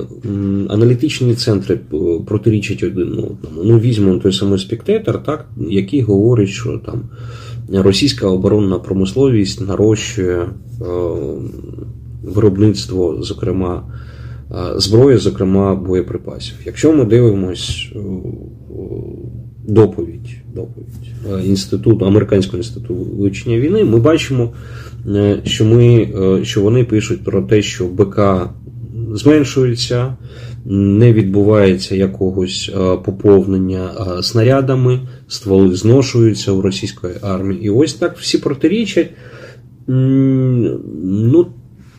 аналітичні 0.69 1.35
центри 1.35 1.81
протирічать 2.27 2.83
один 2.83 3.09
одному. 3.09 3.63
Ну, 3.65 3.79
візьмемо 3.79 4.19
той 4.19 4.33
самий 4.33 4.59
спектатор, 4.59 5.23
так, 5.23 5.49
який 5.69 6.03
говорить, 6.03 6.49
що 6.49 6.81
там 6.87 7.03
російська 7.73 8.27
оборонна 8.27 8.79
промисловість 8.79 9.61
нарощує 9.69 10.49
виробництво, 12.23 13.23
зокрема, 13.23 13.83
зброї, 14.77 15.19
зокрема 15.19 15.75
боєприпасів. 15.75 16.55
Якщо 16.67 16.93
ми 16.93 17.05
дивимось 17.05 17.93
доповідь 19.65 20.41
доповідь 20.55 21.47
інституту 21.47 22.07
американського 22.07 22.59
інституту 22.59 22.95
вивчення 22.95 23.59
війни, 23.59 23.85
ми 23.85 23.99
бачимо, 23.99 24.53
е, 25.09 25.41
що 25.45 25.65
ми, 25.65 25.87
е, 25.87 26.45
що 26.45 26.61
вони 26.61 26.85
пишуть 26.85 27.25
про 27.25 27.43
те, 27.43 27.63
що 27.63 27.87
БК 27.87 28.19
зменшується, 29.15 30.17
не 30.65 31.13
відбувається 31.13 31.95
якогось 31.97 32.71
е, 32.75 32.97
поповнення 32.97 33.91
снарядами, 34.23 35.01
стволи 35.29 35.77
зношуються 35.77 36.53
у 36.53 36.61
російської 36.61 37.15
армії. 37.23 37.65
І 37.65 37.71
ось 37.71 37.95
так 37.95 38.19
всі 38.19 38.39
протирічать. 38.39 39.11
Ну, 39.87 41.47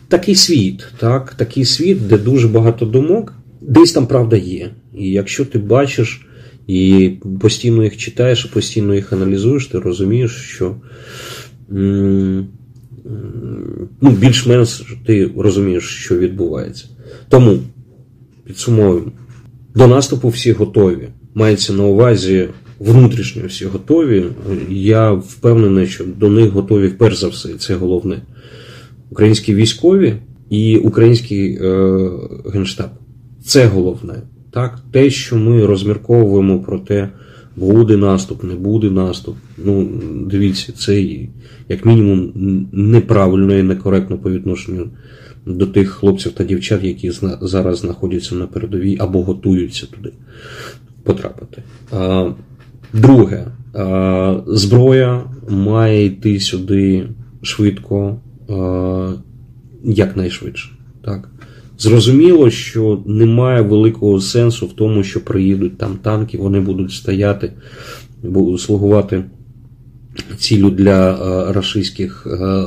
такий 0.07 0.35
світ, 0.35 0.87
так, 0.97 1.33
такий 1.33 1.65
світ, 1.65 2.07
де 2.07 2.17
дуже 2.17 2.47
багато 2.47 2.85
думок, 2.85 3.33
десь 3.61 3.91
там 3.91 4.07
правда 4.07 4.37
є. 4.37 4.69
І 4.97 5.09
якщо 5.09 5.45
ти 5.45 5.59
бачиш 5.59 6.27
і 6.67 7.11
постійно 7.39 7.83
їх 7.83 7.97
читаєш, 7.97 8.45
постійно 8.45 8.95
їх 8.95 9.13
аналізуєш, 9.13 9.67
ти 9.67 9.79
розумієш, 9.79 10.31
що 10.31 10.75
ну, 14.01 14.09
більш-менш 14.09 14.83
ти 15.05 15.31
розумієш, 15.37 15.83
що 15.83 16.17
відбувається. 16.17 16.85
Тому 17.29 17.59
підсумовуємо, 18.45 19.11
до 19.75 19.87
наступу 19.87 20.29
всі 20.29 20.51
готові. 20.51 21.07
Мається 21.33 21.73
на 21.73 21.83
увазі 21.83 22.47
внутрішньо 22.79 23.43
всі 23.47 23.65
готові. 23.65 24.25
Я 24.69 25.11
впевнений, 25.11 25.87
що 25.87 26.03
до 26.17 26.29
них 26.29 26.49
готові 26.51 26.89
перш 26.89 27.19
за 27.19 27.27
все, 27.27 27.49
це 27.49 27.75
головне. 27.75 28.21
Українські 29.09 29.55
військові 29.55 30.15
і 30.49 30.77
український 30.77 31.59
е, 31.61 32.09
генштаб. 32.53 32.89
Це 33.43 33.65
головне. 33.65 34.21
Так, 34.51 34.79
Те, 34.91 35.09
що 35.09 35.35
ми 35.35 35.65
розмірковуємо 35.65 36.59
про 36.59 36.79
те, 36.79 37.09
буде 37.55 37.97
наступ, 37.97 38.43
не 38.43 38.55
буде 38.55 38.89
наступ. 38.89 39.35
Ну, 39.65 39.89
дивіться, 40.25 40.73
це 40.73 41.01
як 41.69 41.85
мінімум 41.85 42.31
неправильно 42.71 43.57
і 43.57 43.63
некоректно 43.63 44.17
по 44.17 44.31
відношенню 44.31 44.89
до 45.45 45.67
тих 45.67 45.89
хлопців 45.89 46.31
та 46.31 46.43
дівчат, 46.43 46.83
які 46.83 47.11
зараз 47.41 47.79
знаходяться 47.79 48.35
на 48.35 48.47
передовій 48.47 48.97
або 48.99 49.23
готуються 49.23 49.87
туди 49.87 50.13
потрапити. 51.03 51.63
Друге, 52.93 53.47
зброя 54.47 55.23
має 55.49 56.05
йти 56.05 56.39
сюди 56.39 57.07
швидко, 57.41 58.17
якнайшвидше. 59.83 60.69
Так? 61.05 61.29
Зрозуміло, 61.81 62.49
що 62.49 63.03
немає 63.05 63.61
великого 63.61 64.21
сенсу 64.21 64.65
в 64.65 64.73
тому, 64.73 65.03
що 65.03 65.25
приїдуть 65.25 65.77
там 65.77 65.97
танки, 66.01 66.37
вони 66.37 66.59
будуть 66.59 66.91
стояти, 66.91 67.53
будуть 68.23 68.61
слугувати 68.61 69.23
цілю 70.37 70.69
для 70.69 71.11
е, 71.11 71.53
рашистських 71.53 72.27
е, 72.27 72.63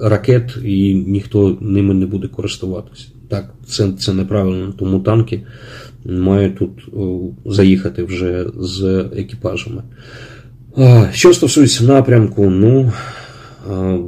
ракет, 0.00 0.56
і 0.64 0.94
ніхто 0.94 1.58
ними 1.60 1.94
не 1.94 2.06
буде 2.06 2.28
користуватися. 2.28 3.06
Так, 3.28 3.54
це 3.66 3.92
це 3.98 4.14
неправильно, 4.14 4.74
тому 4.78 5.00
танки 5.00 5.46
мають 6.04 6.58
тут 6.58 6.70
заїхати 7.46 8.04
вже 8.04 8.46
з 8.58 9.04
екіпажами. 9.16 9.82
Що 11.12 11.34
стосується 11.34 11.84
напрямку, 11.84 12.50
ну 12.50 12.92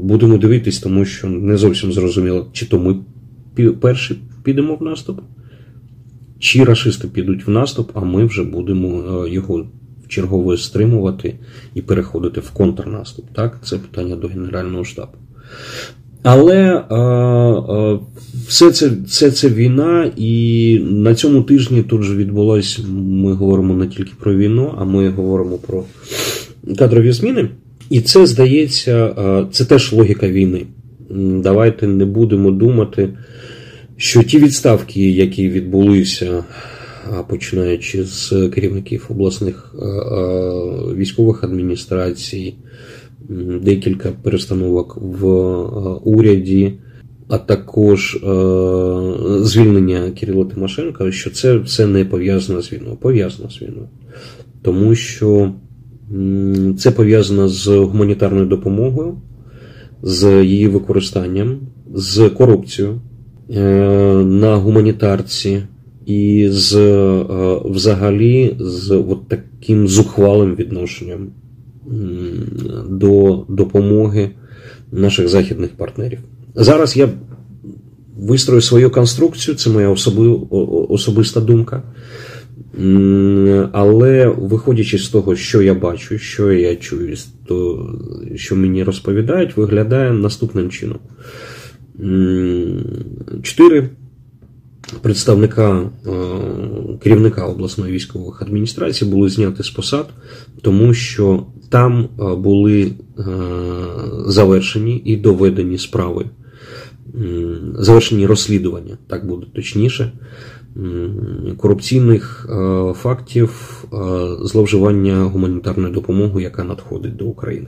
будемо 0.03 0.39
дивитись, 0.39 0.79
тому 0.79 1.05
що 1.05 1.29
не 1.29 1.57
зовсім 1.57 1.93
зрозуміло, 1.93 2.47
чи 2.53 2.67
то 2.67 2.79
ми 2.79 2.97
перші 3.81 4.17
підемо 4.47 4.75
в 4.75 4.83
наступ, 4.83 5.21
чи 6.39 6.65
рашисти 6.65 7.09
підуть 7.09 7.47
в 7.47 7.51
наступ, 7.51 7.91
а 7.95 8.01
ми 8.01 8.25
вже 8.25 8.43
будемо 8.43 8.89
е, 9.25 9.31
його 9.31 9.67
чергове 10.09 10.57
стримувати 10.57 11.35
і 11.75 11.83
переходити 11.83 12.41
в 12.41 12.51
контрнаступ. 12.51 13.25
Так, 13.33 13.59
це 13.65 13.79
питання 13.79 14.17
до 14.17 14.29
Генерального 14.29 14.85
штабу. 14.85 15.13
Але 16.23 16.85
а, 16.89 16.97
а, 16.97 17.99
все 18.49 18.71
це 18.71 18.91
все 19.07 19.31
це 19.31 19.49
війна, 19.49 20.13
і 20.17 20.79
на 20.83 21.15
цьому 21.15 21.43
тижні 21.43 21.83
тут 21.83 22.03
же 22.03 22.17
відбулось. 22.17 22.81
Ми 22.99 23.33
говоримо 23.33 23.75
не 23.75 23.87
тільки 23.87 24.13
про 24.21 24.35
війну, 24.35 24.75
а 24.79 24.85
ми 24.85 25.11
говоримо 25.11 25.59
про 25.59 25.85
кадрові 26.79 27.13
зміни. 27.13 27.49
І 27.91 28.01
це 28.01 28.27
здається, 28.27 29.15
це 29.53 29.65
теж 29.65 29.93
логіка 29.93 30.29
війни. 30.29 30.67
Давайте 31.43 31.87
не 31.87 32.05
будемо 32.05 32.51
думати, 32.51 33.09
що 33.97 34.23
ті 34.23 34.39
відставки, 34.39 35.11
які 35.11 35.49
відбулися, 35.49 36.45
починаючи 37.29 38.05
з 38.05 38.49
керівників 38.55 39.07
обласних 39.11 39.75
військових 40.97 41.45
адміністрацій, 41.45 42.55
декілька 43.63 44.13
перестановок 44.23 44.99
в 45.01 45.27
уряді, 46.05 46.73
а 47.29 47.39
також 47.39 48.19
звільнення 49.41 50.11
Кирила 50.11 50.45
Тимошенка, 50.45 51.13
що 51.13 51.31
це 51.31 51.57
все 51.59 51.87
не 51.87 52.05
пов'язано 52.05 52.63
з 52.63 52.73
війною. 52.73 52.97
Пов'язано 52.97 53.51
з 53.51 53.63
війною. 53.63 53.89
Тому 54.63 54.95
що 54.95 55.53
це 56.79 56.91
пов'язано 56.91 57.49
з 57.49 57.69
гуманітарною 57.69 58.47
допомогою, 58.47 59.15
з 60.03 60.45
її 60.45 60.69
використанням, 60.69 61.59
з 61.95 62.29
корупцією 62.29 62.95
е, 62.95 62.99
на 63.49 64.57
гуманітарці 64.57 65.63
і 66.07 66.49
з 66.51 66.77
е, 66.77 67.25
взагалі 67.65 68.57
з 68.61 68.91
от 68.91 69.29
таким 69.29 69.89
зухвалим 69.89 70.55
відношенням 70.55 71.29
до 72.89 73.45
допомоги 73.49 74.31
наших 74.93 75.29
західних 75.29 75.71
партнерів. 75.71 76.19
Зараз 76.55 76.97
я 76.97 77.09
вистрою 78.19 78.61
свою 78.61 78.91
конструкцію, 78.91 79.55
це 79.55 79.71
моя 79.71 79.89
особи, 79.89 80.29
особиста 80.89 81.41
думка. 81.41 81.83
Але 83.73 84.35
виходячи 84.39 84.99
з 84.99 85.09
того, 85.09 85.37
що 85.37 85.63
я 85.63 85.75
бачу, 85.75 86.19
що 86.19 86.53
я 86.53 86.77
чую, 86.77 87.17
то, 87.47 87.89
що 88.35 88.57
мені 88.57 88.85
розповідають, 88.85 89.57
виглядає 89.57 90.13
наступним 90.13 90.71
чином. 90.71 90.99
Чотири 93.43 93.91
представника 95.03 95.81
е, 95.81 96.11
керівника 97.03 97.47
обласної 97.47 97.93
військових 97.93 98.43
адміністрацій 98.43 99.05
були 99.05 99.29
зняті 99.29 99.63
з 99.63 99.71
посад, 99.71 100.09
тому 100.63 100.95
що 100.95 101.47
там 101.69 102.09
е, 102.21 102.35
були 102.35 102.83
е, 102.83 103.23
завершені 104.27 105.03
і 105.05 105.17
доведені 105.17 105.79
справи, 105.79 106.25
завершені 107.75 108.27
розслідування, 108.27 108.99
так 109.07 109.27
буде 109.27 109.47
точніше 109.55 110.13
корупційних 111.57 112.49
фактів 112.95 113.85
зловживання 114.43 115.23
гуманітарною 115.23 115.95
допомогою, 115.95 116.45
яка 116.45 116.65
надходить 116.65 117.17
до 117.17 117.25
України. 117.25 117.67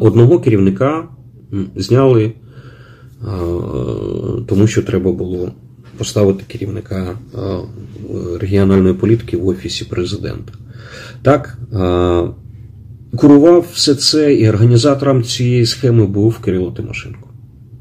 Одного 0.00 0.40
керівника 0.40 1.08
зняли, 1.76 2.32
тому 4.46 4.66
що 4.66 4.82
треба 4.82 5.12
було 5.12 5.52
поставити 5.98 6.44
керівника 6.48 7.18
регіональної 8.40 8.94
політики 8.94 9.36
в 9.36 9.48
офісі 9.48 9.84
президента. 9.84 10.52
Так, 11.22 11.58
курував 13.16 13.66
все 13.72 13.94
це 13.94 14.34
і 14.34 14.48
організатором 14.48 15.22
цієї 15.22 15.66
схеми 15.66 16.06
був 16.06 16.38
Кирило 16.38 16.70
Тимошенко. 16.70 17.28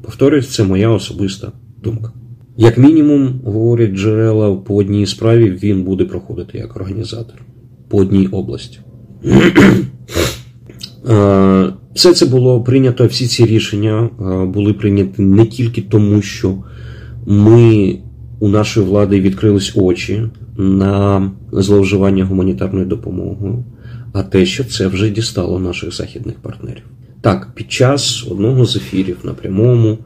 Повторюсь, 0.01 0.49
це 0.49 0.63
моя 0.63 0.89
особиста 0.89 1.51
думка. 1.83 2.11
Як 2.57 2.77
мінімум, 2.77 3.41
говорять 3.45 3.91
джерела 3.91 4.55
по 4.55 4.75
одній 4.75 5.05
справі, 5.05 5.59
він 5.63 5.83
буде 5.83 6.05
проходити 6.05 6.57
як 6.57 6.75
організатор 6.75 7.41
по 7.87 7.97
одній 7.97 8.27
області. 8.27 8.79
Все 11.97 12.13
це 12.13 12.25
було 12.25 12.61
прийнято, 12.61 13.07
всі 13.07 13.27
ці 13.27 13.45
рішення 13.45 14.09
були 14.53 14.73
прийняті 14.73 15.21
не 15.21 15.45
тільки 15.45 15.81
тому, 15.81 16.21
що 16.21 16.55
ми 17.25 17.97
у 18.39 18.47
нашої 18.49 18.85
влади 18.85 19.21
відкрились 19.21 19.71
очі 19.75 20.23
на 20.57 21.31
зловживання 21.51 22.25
гуманітарною 22.25 22.85
допомогою, 22.85 23.63
а 24.13 24.23
те, 24.23 24.45
що 24.45 24.63
це 24.63 24.87
вже 24.87 25.09
дістало 25.09 25.59
наших 25.59 25.95
західних 25.95 26.35
партнерів. 26.35 26.83
Так, 27.21 27.47
під 27.55 27.71
час 27.71 28.27
одного 28.31 28.65
з 28.65 28.75
ефірів 28.75 29.17
на 29.23 29.33
прямому. 29.33 29.97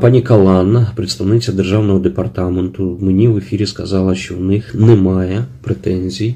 Пані 0.00 0.22
Калан, 0.22 0.86
представниця 0.94 1.52
державного 1.52 1.98
департаменту, 1.98 2.98
мені 3.00 3.28
в 3.28 3.36
ефірі 3.36 3.66
сказала, 3.66 4.14
що 4.14 4.34
в 4.34 4.40
них 4.40 4.74
немає 4.74 5.44
претензій 5.62 6.34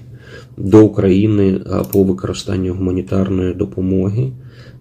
до 0.56 0.84
України 0.84 1.60
по 1.92 2.02
використанню 2.02 2.74
гуманітарної 2.74 3.54
допомоги 3.54 4.32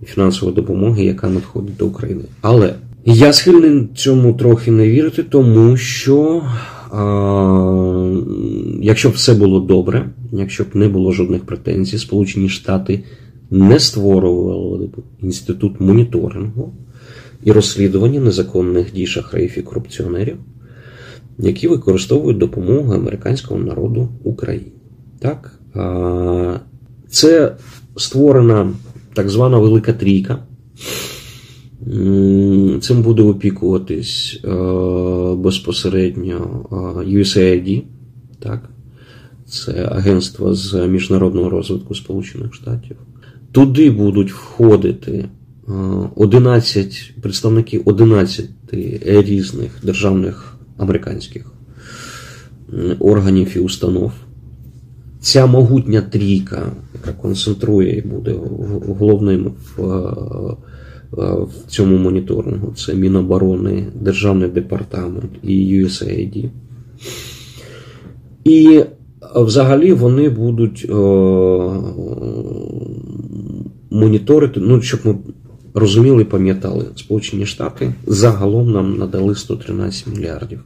і 0.01 0.05
фінансової 0.05 0.55
допомоги, 0.55 1.03
яка 1.03 1.29
надходить 1.29 1.77
до 1.77 1.87
України. 1.87 2.23
Але 2.41 2.73
я 3.05 3.33
схильний 3.33 3.87
цьому 3.95 4.33
трохи 4.33 4.71
не 4.71 4.89
вірити, 4.89 5.23
тому 5.23 5.77
що 5.77 6.43
а, 6.91 8.21
якщо 8.81 9.09
б 9.09 9.13
все 9.13 9.33
було 9.33 9.59
добре, 9.59 10.09
якщо 10.31 10.63
б 10.63 10.67
не 10.73 10.87
було 10.87 11.11
жодних 11.11 11.45
претензій, 11.45 11.97
Сполучені 11.97 12.49
Штати 12.49 13.03
не 13.51 13.79
створювали 13.79 14.87
б 14.87 14.95
інститут 15.21 15.81
моніторингу 15.81 16.73
і 17.43 17.51
розслідування 17.51 18.19
незаконних 18.19 18.93
дій 18.93 19.07
шахраїв 19.07 19.53
і 19.57 19.61
корупціонерів, 19.61 20.37
які 21.39 21.67
використовують 21.67 22.37
допомогу 22.37 22.93
американського 22.93 23.59
народу 23.59 24.09
Україні. 24.23 24.78
Так? 25.19 25.59
Це 27.09 27.55
створена 27.97 28.71
так 29.13 29.29
звана 29.29 29.57
Велика 29.57 29.93
Трійка. 29.93 30.43
Цим 32.81 33.01
буде 33.01 33.23
опікуватись 33.23 34.41
безпосередньо 35.35 36.65
USAID, 37.07 37.83
так? 38.39 38.69
це 39.49 39.89
Агентство 39.91 40.55
з 40.55 40.87
міжнародного 40.87 41.49
розвитку 41.49 41.95
Сполучених 41.95 42.53
Штатів. 42.53 42.97
Туди 43.51 43.91
будуть 43.91 44.31
входити 44.31 45.25
11 46.15 47.13
представники 47.21 47.79
11 47.79 48.49
різних 49.03 49.71
державних 49.83 50.55
американських 50.77 51.51
органів 52.99 53.57
і 53.57 53.59
установ. 53.59 54.11
Ця 55.21 55.45
могутня 55.45 56.01
трійка, 56.01 56.71
яка 56.93 57.11
концентрує 57.21 57.97
і 57.97 58.01
буде 58.01 58.35
головним 58.99 59.51
в, 59.75 59.81
в 61.11 61.49
цьому 61.67 61.97
моніторингу, 61.97 62.73
це 62.77 62.95
Міноборони, 62.95 63.87
Державний 64.01 64.49
департамент 64.49 65.31
і 65.43 65.83
USAID. 65.83 66.49
І 68.43 68.83
взагалі 69.35 69.93
вони 69.93 70.29
будуть 70.29 70.85
моніторити, 73.91 74.59
ну, 74.59 74.81
щоб 74.81 74.99
ми 75.03 75.15
розуміли, 75.73 76.25
пам'ятали, 76.25 76.85
Сполучені 76.95 77.45
Штати 77.45 77.93
загалом 78.07 78.71
нам 78.71 78.97
надали 78.97 79.35
113 79.35 80.07
мільярдів. 80.07 80.63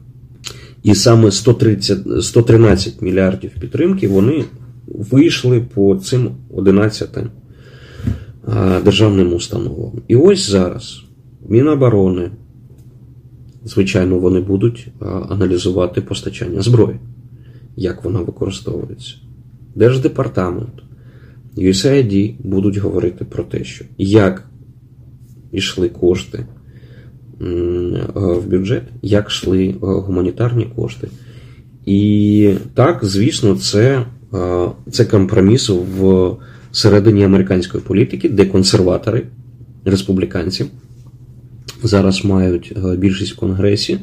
І 0.84 0.96
саме 0.96 1.32
130, 1.32 2.24
113 2.24 3.02
мільярдів 3.02 3.52
підтримки 3.60 4.08
вони 4.08 4.46
вийшли 4.88 5.62
по 5.74 5.96
цим 5.96 6.32
11 6.50 7.18
державним 8.84 9.34
установам. 9.34 9.92
І 10.08 10.16
ось 10.16 10.50
зараз 10.50 11.04
Міноборони, 11.50 12.32
звичайно, 13.66 14.20
вони 14.20 14.40
будуть 14.40 14.88
аналізувати 15.30 16.02
постачання 16.02 16.62
зброї, 16.62 17.00
як 17.76 18.04
вона 18.04 18.20
використовується. 18.20 19.16
Держдепартамент, 19.76 20.84
USAID 21.58 22.36
будуть 22.44 22.78
говорити 22.78 23.26
про 23.26 23.44
те, 23.44 23.64
що 23.64 23.86
як 23.98 24.50
йшли 25.52 25.90
кошти 25.90 26.46
в 28.14 28.48
бюджет, 28.48 28.84
як 29.02 29.28
йшли 29.28 29.76
гуманітарні 29.82 30.68
кошти. 30.76 31.08
І 31.86 32.54
так, 32.74 33.00
звісно, 33.06 33.56
це, 33.56 34.06
це 34.92 35.06
компроміс 35.06 35.70
в 35.70 36.32
середині 36.72 37.24
американської 37.24 37.84
політики, 37.84 38.30
де 38.30 38.46
консерватори, 38.46 39.24
республіканці 39.86 40.66
зараз 41.84 42.26
мають 42.26 42.74
більшість 42.98 43.34
в 43.34 43.36
Конгресі 43.36 44.00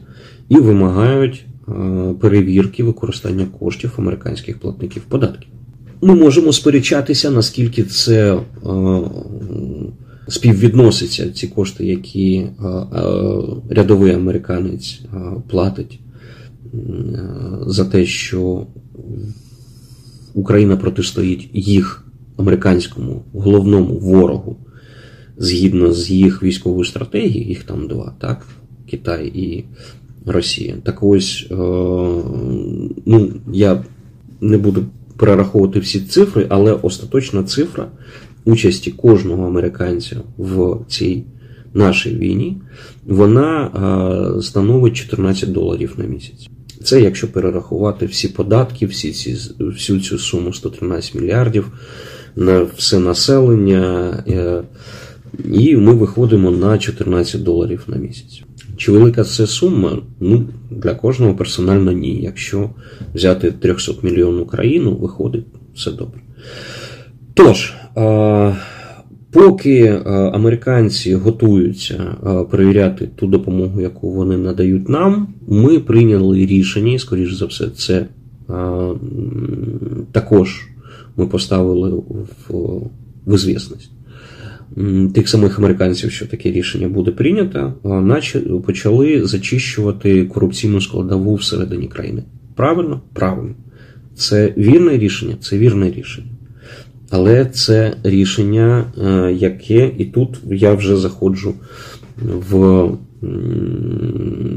і 0.49 0.57
вимагають 0.57 1.45
перевірки 2.21 2.85
використання 2.85 3.47
коштів 3.59 3.93
американських 3.97 4.59
платників 4.59 5.03
податків. 5.03 5.49
Ми 6.03 6.15
можемо 6.15 6.53
сперечатися, 6.53 7.31
наскільки 7.31 7.83
це 7.83 8.39
е, 10.31 10.33
співвідноситься, 10.33 11.31
ці 11.31 11.47
кошти, 11.47 11.87
які 11.87 12.35
е, 12.37 12.51
рядовий 13.71 14.13
американець 14.13 15.01
платить 15.49 16.01
за 17.67 17.85
те, 17.85 18.07
що 18.07 18.67
Україна 20.35 20.77
протистоїть 20.77 21.51
їх 21.53 22.05
американському 22.37 23.23
головному 23.33 23.99
ворогу 23.99 24.57
згідно 25.41 25.93
з 25.93 26.11
їх 26.11 26.43
військовою 26.43 26.85
стратегією, 26.85 27.49
їх 27.49 27.65
там 27.65 27.89
два, 27.89 28.15
так? 28.21 28.47
Китай 28.91 29.27
і 29.27 29.65
Росія. 30.27 30.75
Так 30.83 31.03
ось, 31.03 31.47
е, 31.51 31.55
ну, 33.07 33.33
я 33.53 33.85
не 34.41 34.59
буду 34.59 34.85
перераховувати 35.17 35.81
всі 35.81 36.01
цифри, 36.01 36.47
але 36.49 36.73
остаточна 36.73 37.43
цифра 37.45 37.89
участі 38.45 38.91
кожного 38.91 39.47
американця 39.47 40.17
в 40.39 40.79
цій 40.89 41.25
нашій 41.75 42.15
війні, 42.15 42.57
вона 43.07 43.67
е, 44.39 44.43
становить 44.43 44.97
14 44.97 45.53
доларів 45.53 45.95
на 45.97 46.05
місяць. 46.05 46.51
Це 46.85 47.01
якщо 47.01 47.33
перерахувати 47.33 48.07
всі 48.07 48.29
податки, 48.29 48.87
всі 48.87 49.13
ці, 49.13 49.37
всю 49.59 50.01
цю 50.01 50.19
суму 50.19 50.53
113 50.53 51.15
мільярдів 51.15 51.73
на 52.37 52.63
все 52.77 52.99
населення, 52.99 54.11
е, 54.29 54.63
і 55.45 55.77
ми 55.77 55.95
виходимо 55.95 56.51
на 56.51 56.79
14 56.79 57.43
доларів 57.43 57.85
на 57.87 57.97
місяць. 57.97 58.43
Чи 58.77 58.93
велика 58.93 59.25
це 59.25 59.47
сума? 59.47 59.99
Ну, 60.21 60.49
Для 60.71 60.95
кожного 60.95 61.35
персонально 61.35 61.93
ні. 61.93 62.23
Якщо 62.23 62.71
взяти 63.15 63.53
300 63.53 63.93
мільйонну 64.03 64.47
країну, 64.47 64.97
виходить 64.97 65.45
все 65.75 65.91
добре. 65.91 66.21
Тож, 67.35 67.75
поки 69.31 70.01
американці 70.33 71.15
готуються 71.15 72.17
перевіряти 72.51 73.09
ту 73.17 73.27
допомогу, 73.27 73.81
яку 73.81 74.11
вони 74.11 74.37
надають 74.37 74.89
нам, 74.89 75.29
ми 75.49 75.79
прийняли 75.79 76.47
рішення, 76.47 76.93
і, 76.93 76.99
скоріш 76.99 77.35
за 77.35 77.47
все, 77.47 77.69
це 77.71 78.07
також 80.13 80.69
ми 81.17 81.27
поставили 81.27 81.91
в, 81.91 82.55
в 83.27 83.35
ізвісність 83.35 83.91
тих 85.15 85.29
самих 85.29 85.59
американців, 85.59 86.11
що 86.11 86.27
таке 86.27 86.53
рішення 86.53 86.89
буде 86.89 87.11
прийнято, 87.11 87.75
наче 87.85 88.41
почали 88.41 89.27
зачищувати 89.27 90.25
корупційну 90.25 90.81
складову 90.81 91.35
всередині 91.35 91.89
країни. 91.89 92.23
Правильно? 92.55 93.01
Правильно. 93.13 93.55
Це 94.15 94.55
вірне 94.57 94.99
рішення, 94.99 95.37
це 95.41 95.59
вірне 95.59 95.91
рішення. 95.91 96.29
Але 97.11 97.45
це 97.45 97.97
рішення, 98.03 98.85
е, 98.99 99.33
яке 99.33 99.93
і 99.99 100.05
тут 100.05 100.41
я 100.51 100.75
вже 100.75 100.97
заходжу 100.97 101.55
в, 102.23 102.89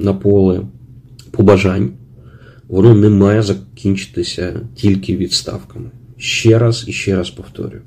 на 0.03 0.13
поле 0.13 0.61
побажань, 1.31 1.89
воно 2.67 2.95
не 2.95 3.09
має 3.09 3.41
закінчитися 3.41 4.59
тільки 4.75 5.17
відставками. 5.17 5.85
Ще 6.17 6.59
раз 6.59 6.85
і 6.87 6.91
ще 6.91 7.15
раз 7.15 7.29
повторюю. 7.29 7.81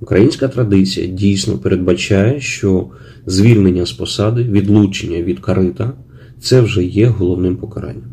Українська 0.00 0.48
традиція 0.48 1.06
дійсно 1.06 1.58
передбачає, 1.58 2.40
що 2.40 2.86
звільнення 3.26 3.86
з 3.86 3.92
посади, 3.92 4.42
відлучення 4.42 5.22
від 5.22 5.40
карита 5.40 5.92
це 6.40 6.60
вже 6.60 6.84
є 6.84 7.06
головним 7.06 7.56
покаранням. 7.56 8.12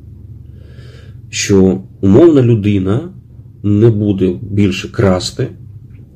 Що 1.29 1.81
умовна 2.01 2.41
людина 2.41 3.09
не 3.63 3.89
буде 3.89 4.35
більше 4.41 4.91
красти, 4.91 5.47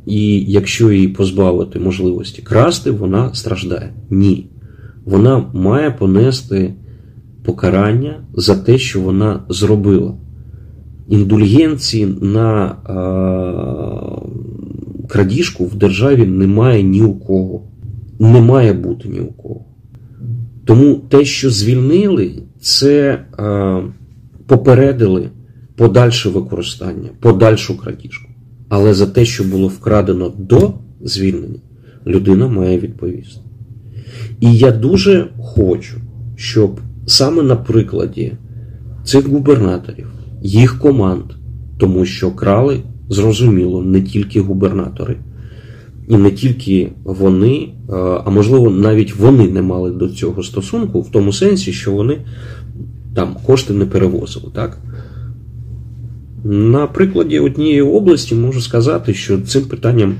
і 0.07 0.51
якщо 0.51 0.91
її 0.91 1.07
позбавити 1.07 1.79
можливості 1.79 2.41
красти, 2.41 2.91
вона 2.91 3.33
страждає. 3.33 3.93
Ні. 4.09 4.49
Вона 5.05 5.45
має 5.53 5.91
понести 5.91 6.73
покарання 7.45 8.23
за 8.33 8.55
те, 8.55 8.77
що 8.77 9.01
вона 9.01 9.43
зробила. 9.49 10.13
Індульгенції 11.07 12.05
на 12.21 12.75
крадіжку 15.09 15.65
в 15.65 15.75
державі 15.75 16.25
немає 16.25 16.83
ні 16.83 17.01
у 17.01 17.13
кого. 17.13 17.61
Не 18.19 18.41
має 18.41 18.73
бути 18.73 19.09
ні 19.09 19.19
у 19.19 19.31
кого. 19.31 19.65
Тому 20.65 20.95
те, 20.95 21.25
що 21.25 21.49
звільнили, 21.49 22.31
це 22.59 23.21
е, 23.39 23.83
попередили 24.47 25.29
подальше 25.75 26.29
використання, 26.29 27.09
подальшу 27.19 27.77
крадіжку. 27.77 28.26
Але 28.69 28.93
за 28.93 29.07
те, 29.07 29.25
що 29.25 29.43
було 29.43 29.67
вкрадено 29.67 30.33
до 30.37 30.73
звільнення, 31.01 31.59
людина 32.07 32.47
має 32.47 32.79
відповісти. 32.79 33.41
І 34.39 34.55
я 34.57 34.71
дуже 34.71 35.27
хочу, 35.39 35.97
щоб 36.35 36.79
саме 37.05 37.43
на 37.43 37.55
прикладі 37.55 38.33
цих 39.03 39.27
губернаторів, 39.27 40.07
їх 40.41 40.79
команд, 40.79 41.23
тому 41.77 42.05
що 42.05 42.31
крали 42.31 42.83
зрозуміло, 43.09 43.83
не 43.83 44.01
тільки 44.01 44.41
губернатори, 44.41 45.17
і 46.07 46.17
не 46.17 46.31
тільки 46.31 46.91
вони, 47.03 47.69
а 48.25 48.29
можливо, 48.29 48.69
навіть 48.69 49.15
вони 49.15 49.47
не 49.47 49.61
мали 49.61 49.91
до 49.91 50.09
цього 50.09 50.43
стосунку, 50.43 51.01
в 51.01 51.11
тому 51.11 51.33
сенсі, 51.33 51.73
що 51.73 51.91
вони 51.91 52.17
там 53.15 53.35
кошти 53.45 53.73
не 53.73 53.85
перевозили. 53.85 54.45
так? 54.53 54.77
На 56.43 56.87
прикладі 56.87 57.39
однієї 57.39 57.81
області 57.81 58.35
можу 58.35 58.61
сказати, 58.61 59.13
що 59.13 59.41
цим 59.41 59.65
питанням 59.65 60.15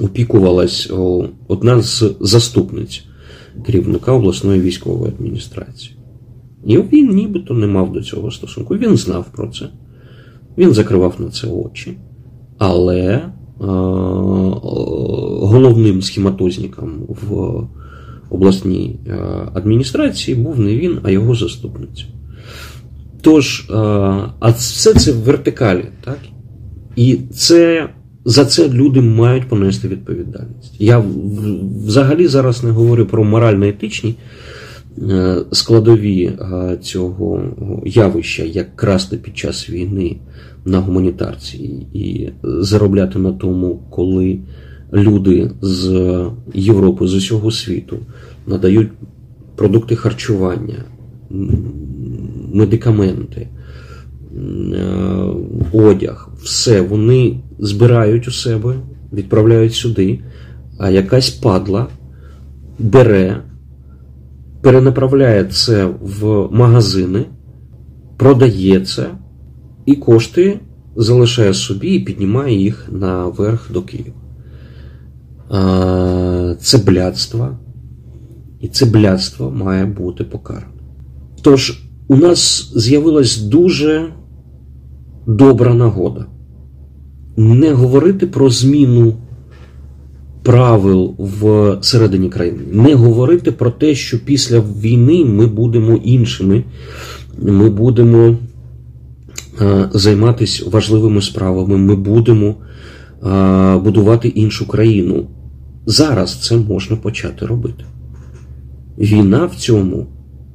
опікувалась 0.00 0.90
одна 1.48 1.82
з 1.82 2.04
заступниць 2.20 3.04
керівника 3.66 4.12
обласної 4.12 4.60
військової 4.60 5.12
адміністрації. 5.12 5.96
І 6.66 6.78
він 6.78 7.08
нібито 7.08 7.54
не 7.54 7.66
мав 7.66 7.92
до 7.92 8.02
цього 8.02 8.30
стосунку. 8.30 8.76
Він 8.76 8.96
знав 8.96 9.26
про 9.32 9.48
це. 9.48 9.68
Він 10.58 10.72
закривав 10.72 11.14
на 11.18 11.30
це 11.30 11.46
очі, 11.46 11.96
але 12.58 13.00
е, 13.04 13.30
головним 15.46 16.02
схематозником 16.02 17.06
в 17.08 17.54
обласній 18.30 19.00
е, 19.06 19.18
адміністрації 19.54 20.36
був 20.36 20.60
не 20.60 20.76
він, 20.76 20.98
а 21.02 21.10
його 21.10 21.34
заступниця. 21.34 22.04
Тож, 23.24 23.60
е, 23.70 23.74
а 24.40 24.50
все 24.50 24.94
це 24.94 25.12
в 25.12 25.16
вертикалі, 25.16 25.84
так? 26.04 26.18
І 26.96 27.18
це. 27.34 27.88
За 28.26 28.44
це 28.44 28.68
люди 28.68 29.00
мають 29.00 29.48
понести 29.48 29.88
відповідальність. 29.88 30.74
Я 30.78 31.04
взагалі 31.86 32.26
зараз 32.26 32.64
не 32.64 32.70
говорю 32.70 33.06
про 33.06 33.24
морально-етичні 33.24 34.14
складові 35.52 36.32
цього 36.82 37.42
явища, 37.84 38.42
як 38.42 38.76
красти 38.76 39.16
під 39.16 39.38
час 39.38 39.70
війни 39.70 40.16
на 40.64 40.80
гуманітарці 40.80 41.56
і 41.94 42.28
заробляти 42.42 43.18
на 43.18 43.32
тому, 43.32 43.82
коли 43.90 44.38
люди 44.92 45.50
з 45.62 46.20
Європи, 46.54 47.06
з 47.06 47.14
усього 47.14 47.50
світу 47.50 47.98
надають 48.46 48.90
продукти 49.56 49.96
харчування, 49.96 50.84
медикаменти, 52.54 53.40
е, 53.40 53.48
одяг, 55.72 56.28
все 56.42 56.80
вони 56.80 57.40
збирають 57.58 58.28
у 58.28 58.30
себе, 58.30 58.74
відправляють 59.12 59.74
сюди, 59.74 60.20
а 60.78 60.90
якась 60.90 61.30
падла 61.30 61.86
бере, 62.78 63.42
перенаправляє 64.62 65.44
це 65.44 65.84
в 66.00 66.48
магазини, 66.52 67.24
продає 68.16 68.80
це 68.80 69.10
і 69.86 69.94
кошти 69.94 70.60
залишає 70.96 71.54
собі 71.54 71.88
і 71.88 72.00
піднімає 72.00 72.56
їх 72.56 72.88
наверх 72.92 73.72
до 73.72 73.82
Києва. 73.82 74.16
Це 76.60 76.78
блядство, 76.78 77.58
і 78.60 78.68
це 78.68 78.86
блядство 78.86 79.50
має 79.50 79.84
бути 79.86 80.24
покаране. 80.24 80.66
Тож, 81.42 81.83
у 82.08 82.16
нас 82.16 82.72
з'явилась 82.76 83.38
дуже 83.38 84.12
добра 85.26 85.74
нагода 85.74 86.26
не 87.36 87.72
говорити 87.72 88.26
про 88.26 88.50
зміну 88.50 89.14
правил 90.42 91.14
в 91.18 91.78
середині 91.80 92.28
країни, 92.28 92.58
не 92.72 92.94
говорити 92.94 93.52
про 93.52 93.70
те, 93.70 93.94
що 93.94 94.24
після 94.24 94.60
війни 94.60 95.24
ми 95.24 95.46
будемо 95.46 95.96
іншими, 95.96 96.64
ми 97.38 97.70
будемо 97.70 98.36
Е, 99.60 99.88
займатися 99.92 100.70
важливими 100.70 101.22
справами, 101.22 101.76
ми 101.76 101.94
будемо 101.96 102.54
е, 103.26 103.76
будувати 103.76 104.28
іншу 104.28 104.68
країну. 104.68 105.26
Зараз 105.86 106.46
це 106.46 106.56
можна 106.56 106.96
почати 106.96 107.46
робити. 107.46 107.84
Війна 108.98 109.46
в 109.46 109.54
цьому 109.54 110.06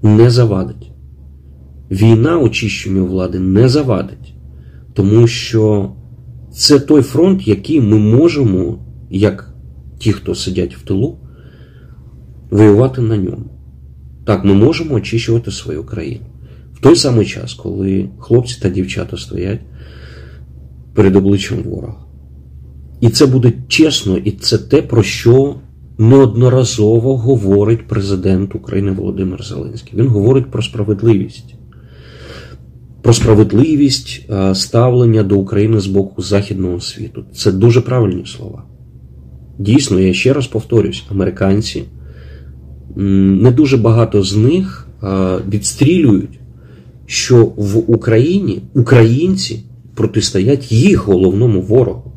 не 0.03 0.29
завадить. 0.29 0.88
Війна 1.91 2.39
очищенню 2.39 3.05
влади 3.05 3.39
не 3.39 3.69
завадить, 3.69 4.33
тому 4.93 5.27
що 5.27 5.91
Це 6.51 6.79
той 6.79 7.01
фронт, 7.01 7.47
який 7.47 7.81
ми 7.81 7.97
можемо, 7.97 8.79
як 9.09 9.53
ті, 9.99 10.11
хто 10.11 10.35
сидять 10.35 10.75
в 10.75 10.81
тилу, 10.81 11.17
воювати 12.49 13.01
на 13.01 13.17
ньому. 13.17 13.45
Так, 14.25 14.45
ми 14.45 14.53
можемо 14.53 14.95
очищувати 14.95 15.51
свою 15.51 15.83
країну. 15.83 16.25
В 16.73 16.79
той 16.79 16.95
самий 16.95 17.25
час, 17.25 17.53
коли 17.53 18.09
хлопці 18.19 18.59
та 18.61 18.69
дівчата 18.69 19.17
стоять 19.17 19.59
перед 20.93 21.15
обличчям 21.15 21.63
ворога. 21.63 22.05
І 23.01 23.09
це 23.09 23.25
буде 23.25 23.53
чесно, 23.67 24.17
і 24.17 24.31
це 24.31 24.57
те, 24.57 24.81
про 24.81 25.03
що 25.03 25.55
неодноразово 25.97 27.17
говорить 27.17 27.87
президент 27.87 28.55
України 28.55 28.91
Володимир 28.91 29.43
Зеленський. 29.43 29.99
Він 29.99 30.07
говорить 30.07 30.51
про 30.51 30.61
справедливість. 30.61 31.55
Про 33.01 33.13
справедливість 33.13 34.29
ставлення 34.53 35.23
до 35.23 35.37
України 35.37 35.79
з 35.79 35.87
боку 35.87 36.21
Західного 36.21 36.79
світу. 36.79 37.23
Це 37.33 37.51
дуже 37.51 37.81
правильні 37.81 38.25
слова. 38.25 38.63
Дійсно, 39.59 39.99
я 39.99 40.13
ще 40.13 40.33
раз 40.33 40.47
повторюсь, 40.47 41.03
американці 41.11 41.83
не 42.95 43.51
дуже 43.51 43.77
багато 43.77 44.23
з 44.23 44.35
них 44.35 44.87
відстрілюють, 45.49 46.39
що 47.05 47.45
в 47.45 47.91
Україні 47.91 48.61
українці 48.73 49.63
протистоять 49.95 50.71
їх 50.71 51.07
головному 51.07 51.61
ворогу. 51.61 52.11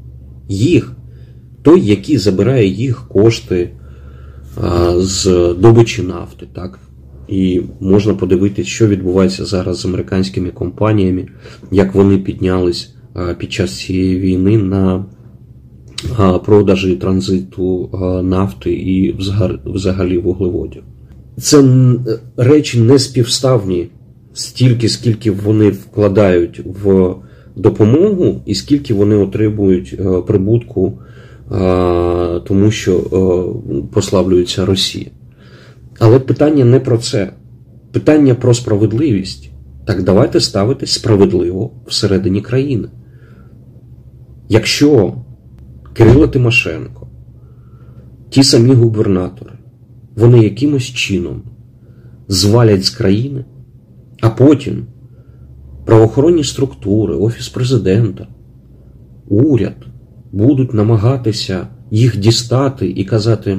Їх. 0.48 0.92
Той, 1.62 1.80
який 1.80 2.18
забирає 2.18 2.66
їх 2.66 3.08
кошти 3.08 3.70
з 4.96 5.54
добичі 5.58 6.02
нафти. 6.02 6.46
так? 6.52 6.78
І 7.32 7.62
можна 7.80 8.14
подивитися, 8.14 8.68
що 8.68 8.86
відбувається 8.86 9.44
зараз 9.44 9.80
з 9.80 9.84
американськими 9.84 10.50
компаніями, 10.50 11.26
як 11.70 11.94
вони 11.94 12.18
піднялись 12.18 12.94
під 13.38 13.52
час 13.52 13.78
цієї 13.78 14.18
війни 14.18 14.58
на 14.58 15.04
продажі 16.44 16.96
транзиту 16.96 17.90
нафти 18.24 18.72
і 18.72 19.16
взагалі 19.64 20.18
вуглеводів. 20.18 20.82
Це 21.36 21.64
речі 22.36 22.80
не 22.80 22.98
співставні 22.98 23.88
стільки, 24.34 24.88
скільки 24.88 25.30
вони 25.30 25.70
вкладають 25.70 26.60
в 26.84 27.14
допомогу, 27.56 28.42
і 28.46 28.54
скільки 28.54 28.94
вони 28.94 29.16
отримують 29.16 30.00
прибутку, 30.26 30.98
тому 32.44 32.70
що 32.70 33.00
послаблюється 33.92 34.66
Росія. 34.66 35.06
Але 36.04 36.18
питання 36.18 36.64
не 36.64 36.80
про 36.80 36.98
це. 36.98 37.32
Питання 37.92 38.34
про 38.34 38.54
справедливість. 38.54 39.50
Так 39.84 40.02
давайте 40.02 40.40
ставитись 40.40 40.92
справедливо 40.92 41.70
всередині 41.86 42.40
країни. 42.40 42.88
Якщо 44.48 45.14
Кирило 45.92 46.28
Тимошенко, 46.28 47.06
ті 48.30 48.42
самі 48.42 48.74
губернатори, 48.74 49.52
вони 50.16 50.38
якимось 50.38 50.84
чином 50.84 51.42
звалять 52.28 52.84
з 52.84 52.90
країни, 52.90 53.44
а 54.20 54.30
потім 54.30 54.86
правоохоронні 55.84 56.44
структури, 56.44 57.14
Офіс 57.14 57.48
президента, 57.48 58.26
уряд 59.28 59.86
будуть 60.32 60.74
намагатися 60.74 61.66
їх 61.92 62.16
дістати 62.16 62.90
і 62.96 63.04
казати: 63.04 63.58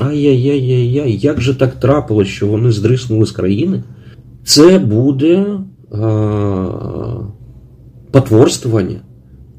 ай-яй-яй-яй-яй, 0.00 1.16
як 1.16 1.40
же 1.40 1.54
так 1.54 1.80
трапилось, 1.80 2.28
що 2.28 2.46
вони 2.46 2.72
здриснули 2.72 3.26
з 3.26 3.32
країни, 3.32 3.82
це 4.44 4.78
буде 4.78 5.58
а, 5.92 5.98
потворствування 8.10 9.00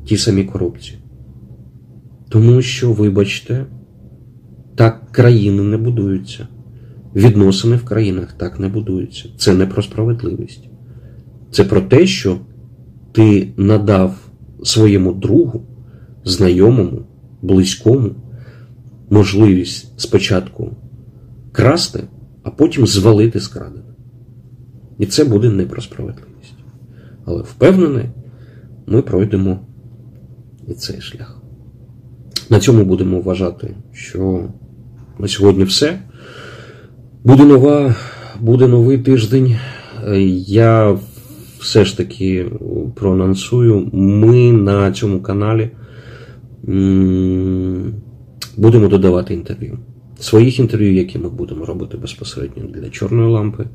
тій 0.05 0.17
самій 0.17 0.43
корупції. 0.43 0.97
Тому 2.29 2.61
що, 2.61 2.91
вибачте, 2.91 3.65
так 4.75 5.11
країни 5.11 5.63
не 5.63 5.77
будуються. 5.77 6.47
Відносини 7.15 7.75
в 7.75 7.85
країнах 7.85 8.33
так 8.33 8.59
не 8.59 8.67
будуються. 8.67 9.29
Це 9.37 9.53
не 9.53 9.65
про 9.65 9.83
справедливість. 9.83 10.69
Це 11.51 11.63
про 11.63 11.81
те, 11.81 12.07
що 12.07 12.37
ти 13.11 13.47
надав 13.57 14.15
своєму 14.63 15.13
другу, 15.13 15.61
знайомому, 16.25 17.01
близькому 17.43 18.11
можливість 19.09 19.99
спочатку 19.99 20.75
красти, 21.51 22.03
а 22.43 22.49
потім 22.49 22.87
звалити 22.87 23.39
скрадене. 23.39 23.83
І 24.99 25.05
це 25.05 25.23
буде 25.23 25.49
не 25.49 25.65
про 25.65 25.81
справедливість. 25.81 26.55
Але 27.25 27.41
впевнений, 27.41 28.05
ми 28.87 29.01
пройдемо 29.01 29.59
і 30.67 30.73
цей 30.73 31.01
шлях. 31.01 31.41
На 32.49 32.59
цьому 32.59 32.85
будемо 32.85 33.19
вважати, 33.19 33.75
що 33.93 34.49
на 35.19 35.27
сьогодні 35.27 35.63
все. 35.63 35.99
Буде 37.23 37.45
нова, 37.45 37.95
буде 38.39 38.67
новий 38.67 38.97
тиждень. 38.97 39.57
Я 40.47 40.97
все 41.59 41.85
ж 41.85 41.97
таки 41.97 42.45
проанонсую. 42.95 43.89
Ми 43.93 44.51
на 44.51 44.91
цьому 44.91 45.21
каналі 45.21 45.69
будемо 48.57 48.87
додавати 48.87 49.33
інтерв'ю. 49.33 49.79
Своїх 50.19 50.59
інтерв'ю, 50.59 50.93
які 50.93 51.19
ми 51.19 51.29
будемо 51.29 51.65
робити 51.65 51.97
безпосередньо 51.97 52.63
для 52.63 52.89
чорної 52.89 53.29
лампи. 53.29 53.65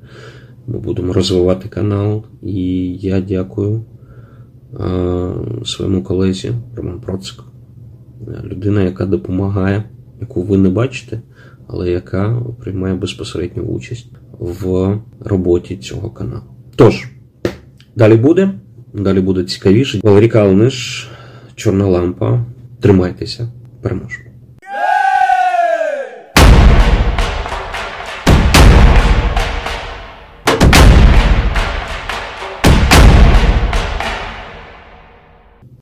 Ми 0.67 0.79
будемо 0.79 1.13
розвивати 1.13 1.69
канал. 1.69 2.25
І 2.43 2.95
я 2.95 3.21
дякую 3.21 3.85
своєму 5.65 6.03
колезі 6.03 6.53
Роман 6.77 7.01
Процик 7.01 7.45
людина, 8.45 8.83
яка 8.83 9.07
допомагає, 9.07 9.85
яку 10.21 10.43
ви 10.43 10.59
не 10.59 10.69
бачите, 10.69 11.21
але 11.67 11.91
яка 11.91 12.43
приймає 12.61 12.95
безпосередню 12.95 13.63
участь 13.63 14.11
в 14.39 14.97
роботі 15.21 15.77
цього 15.77 16.11
каналу. 16.11 16.43
Тож, 16.77 17.09
далі 17.97 18.17
буде, 18.17 18.55
далі 18.95 19.21
буде 19.21 19.45
цікавіше. 19.45 20.01
Валерій 20.03 20.29
Калниш, 20.29 21.09
Чорна 21.55 21.87
лампа. 21.87 22.45
Тримайтеся, 22.81 23.49
переможемо. 23.83 24.28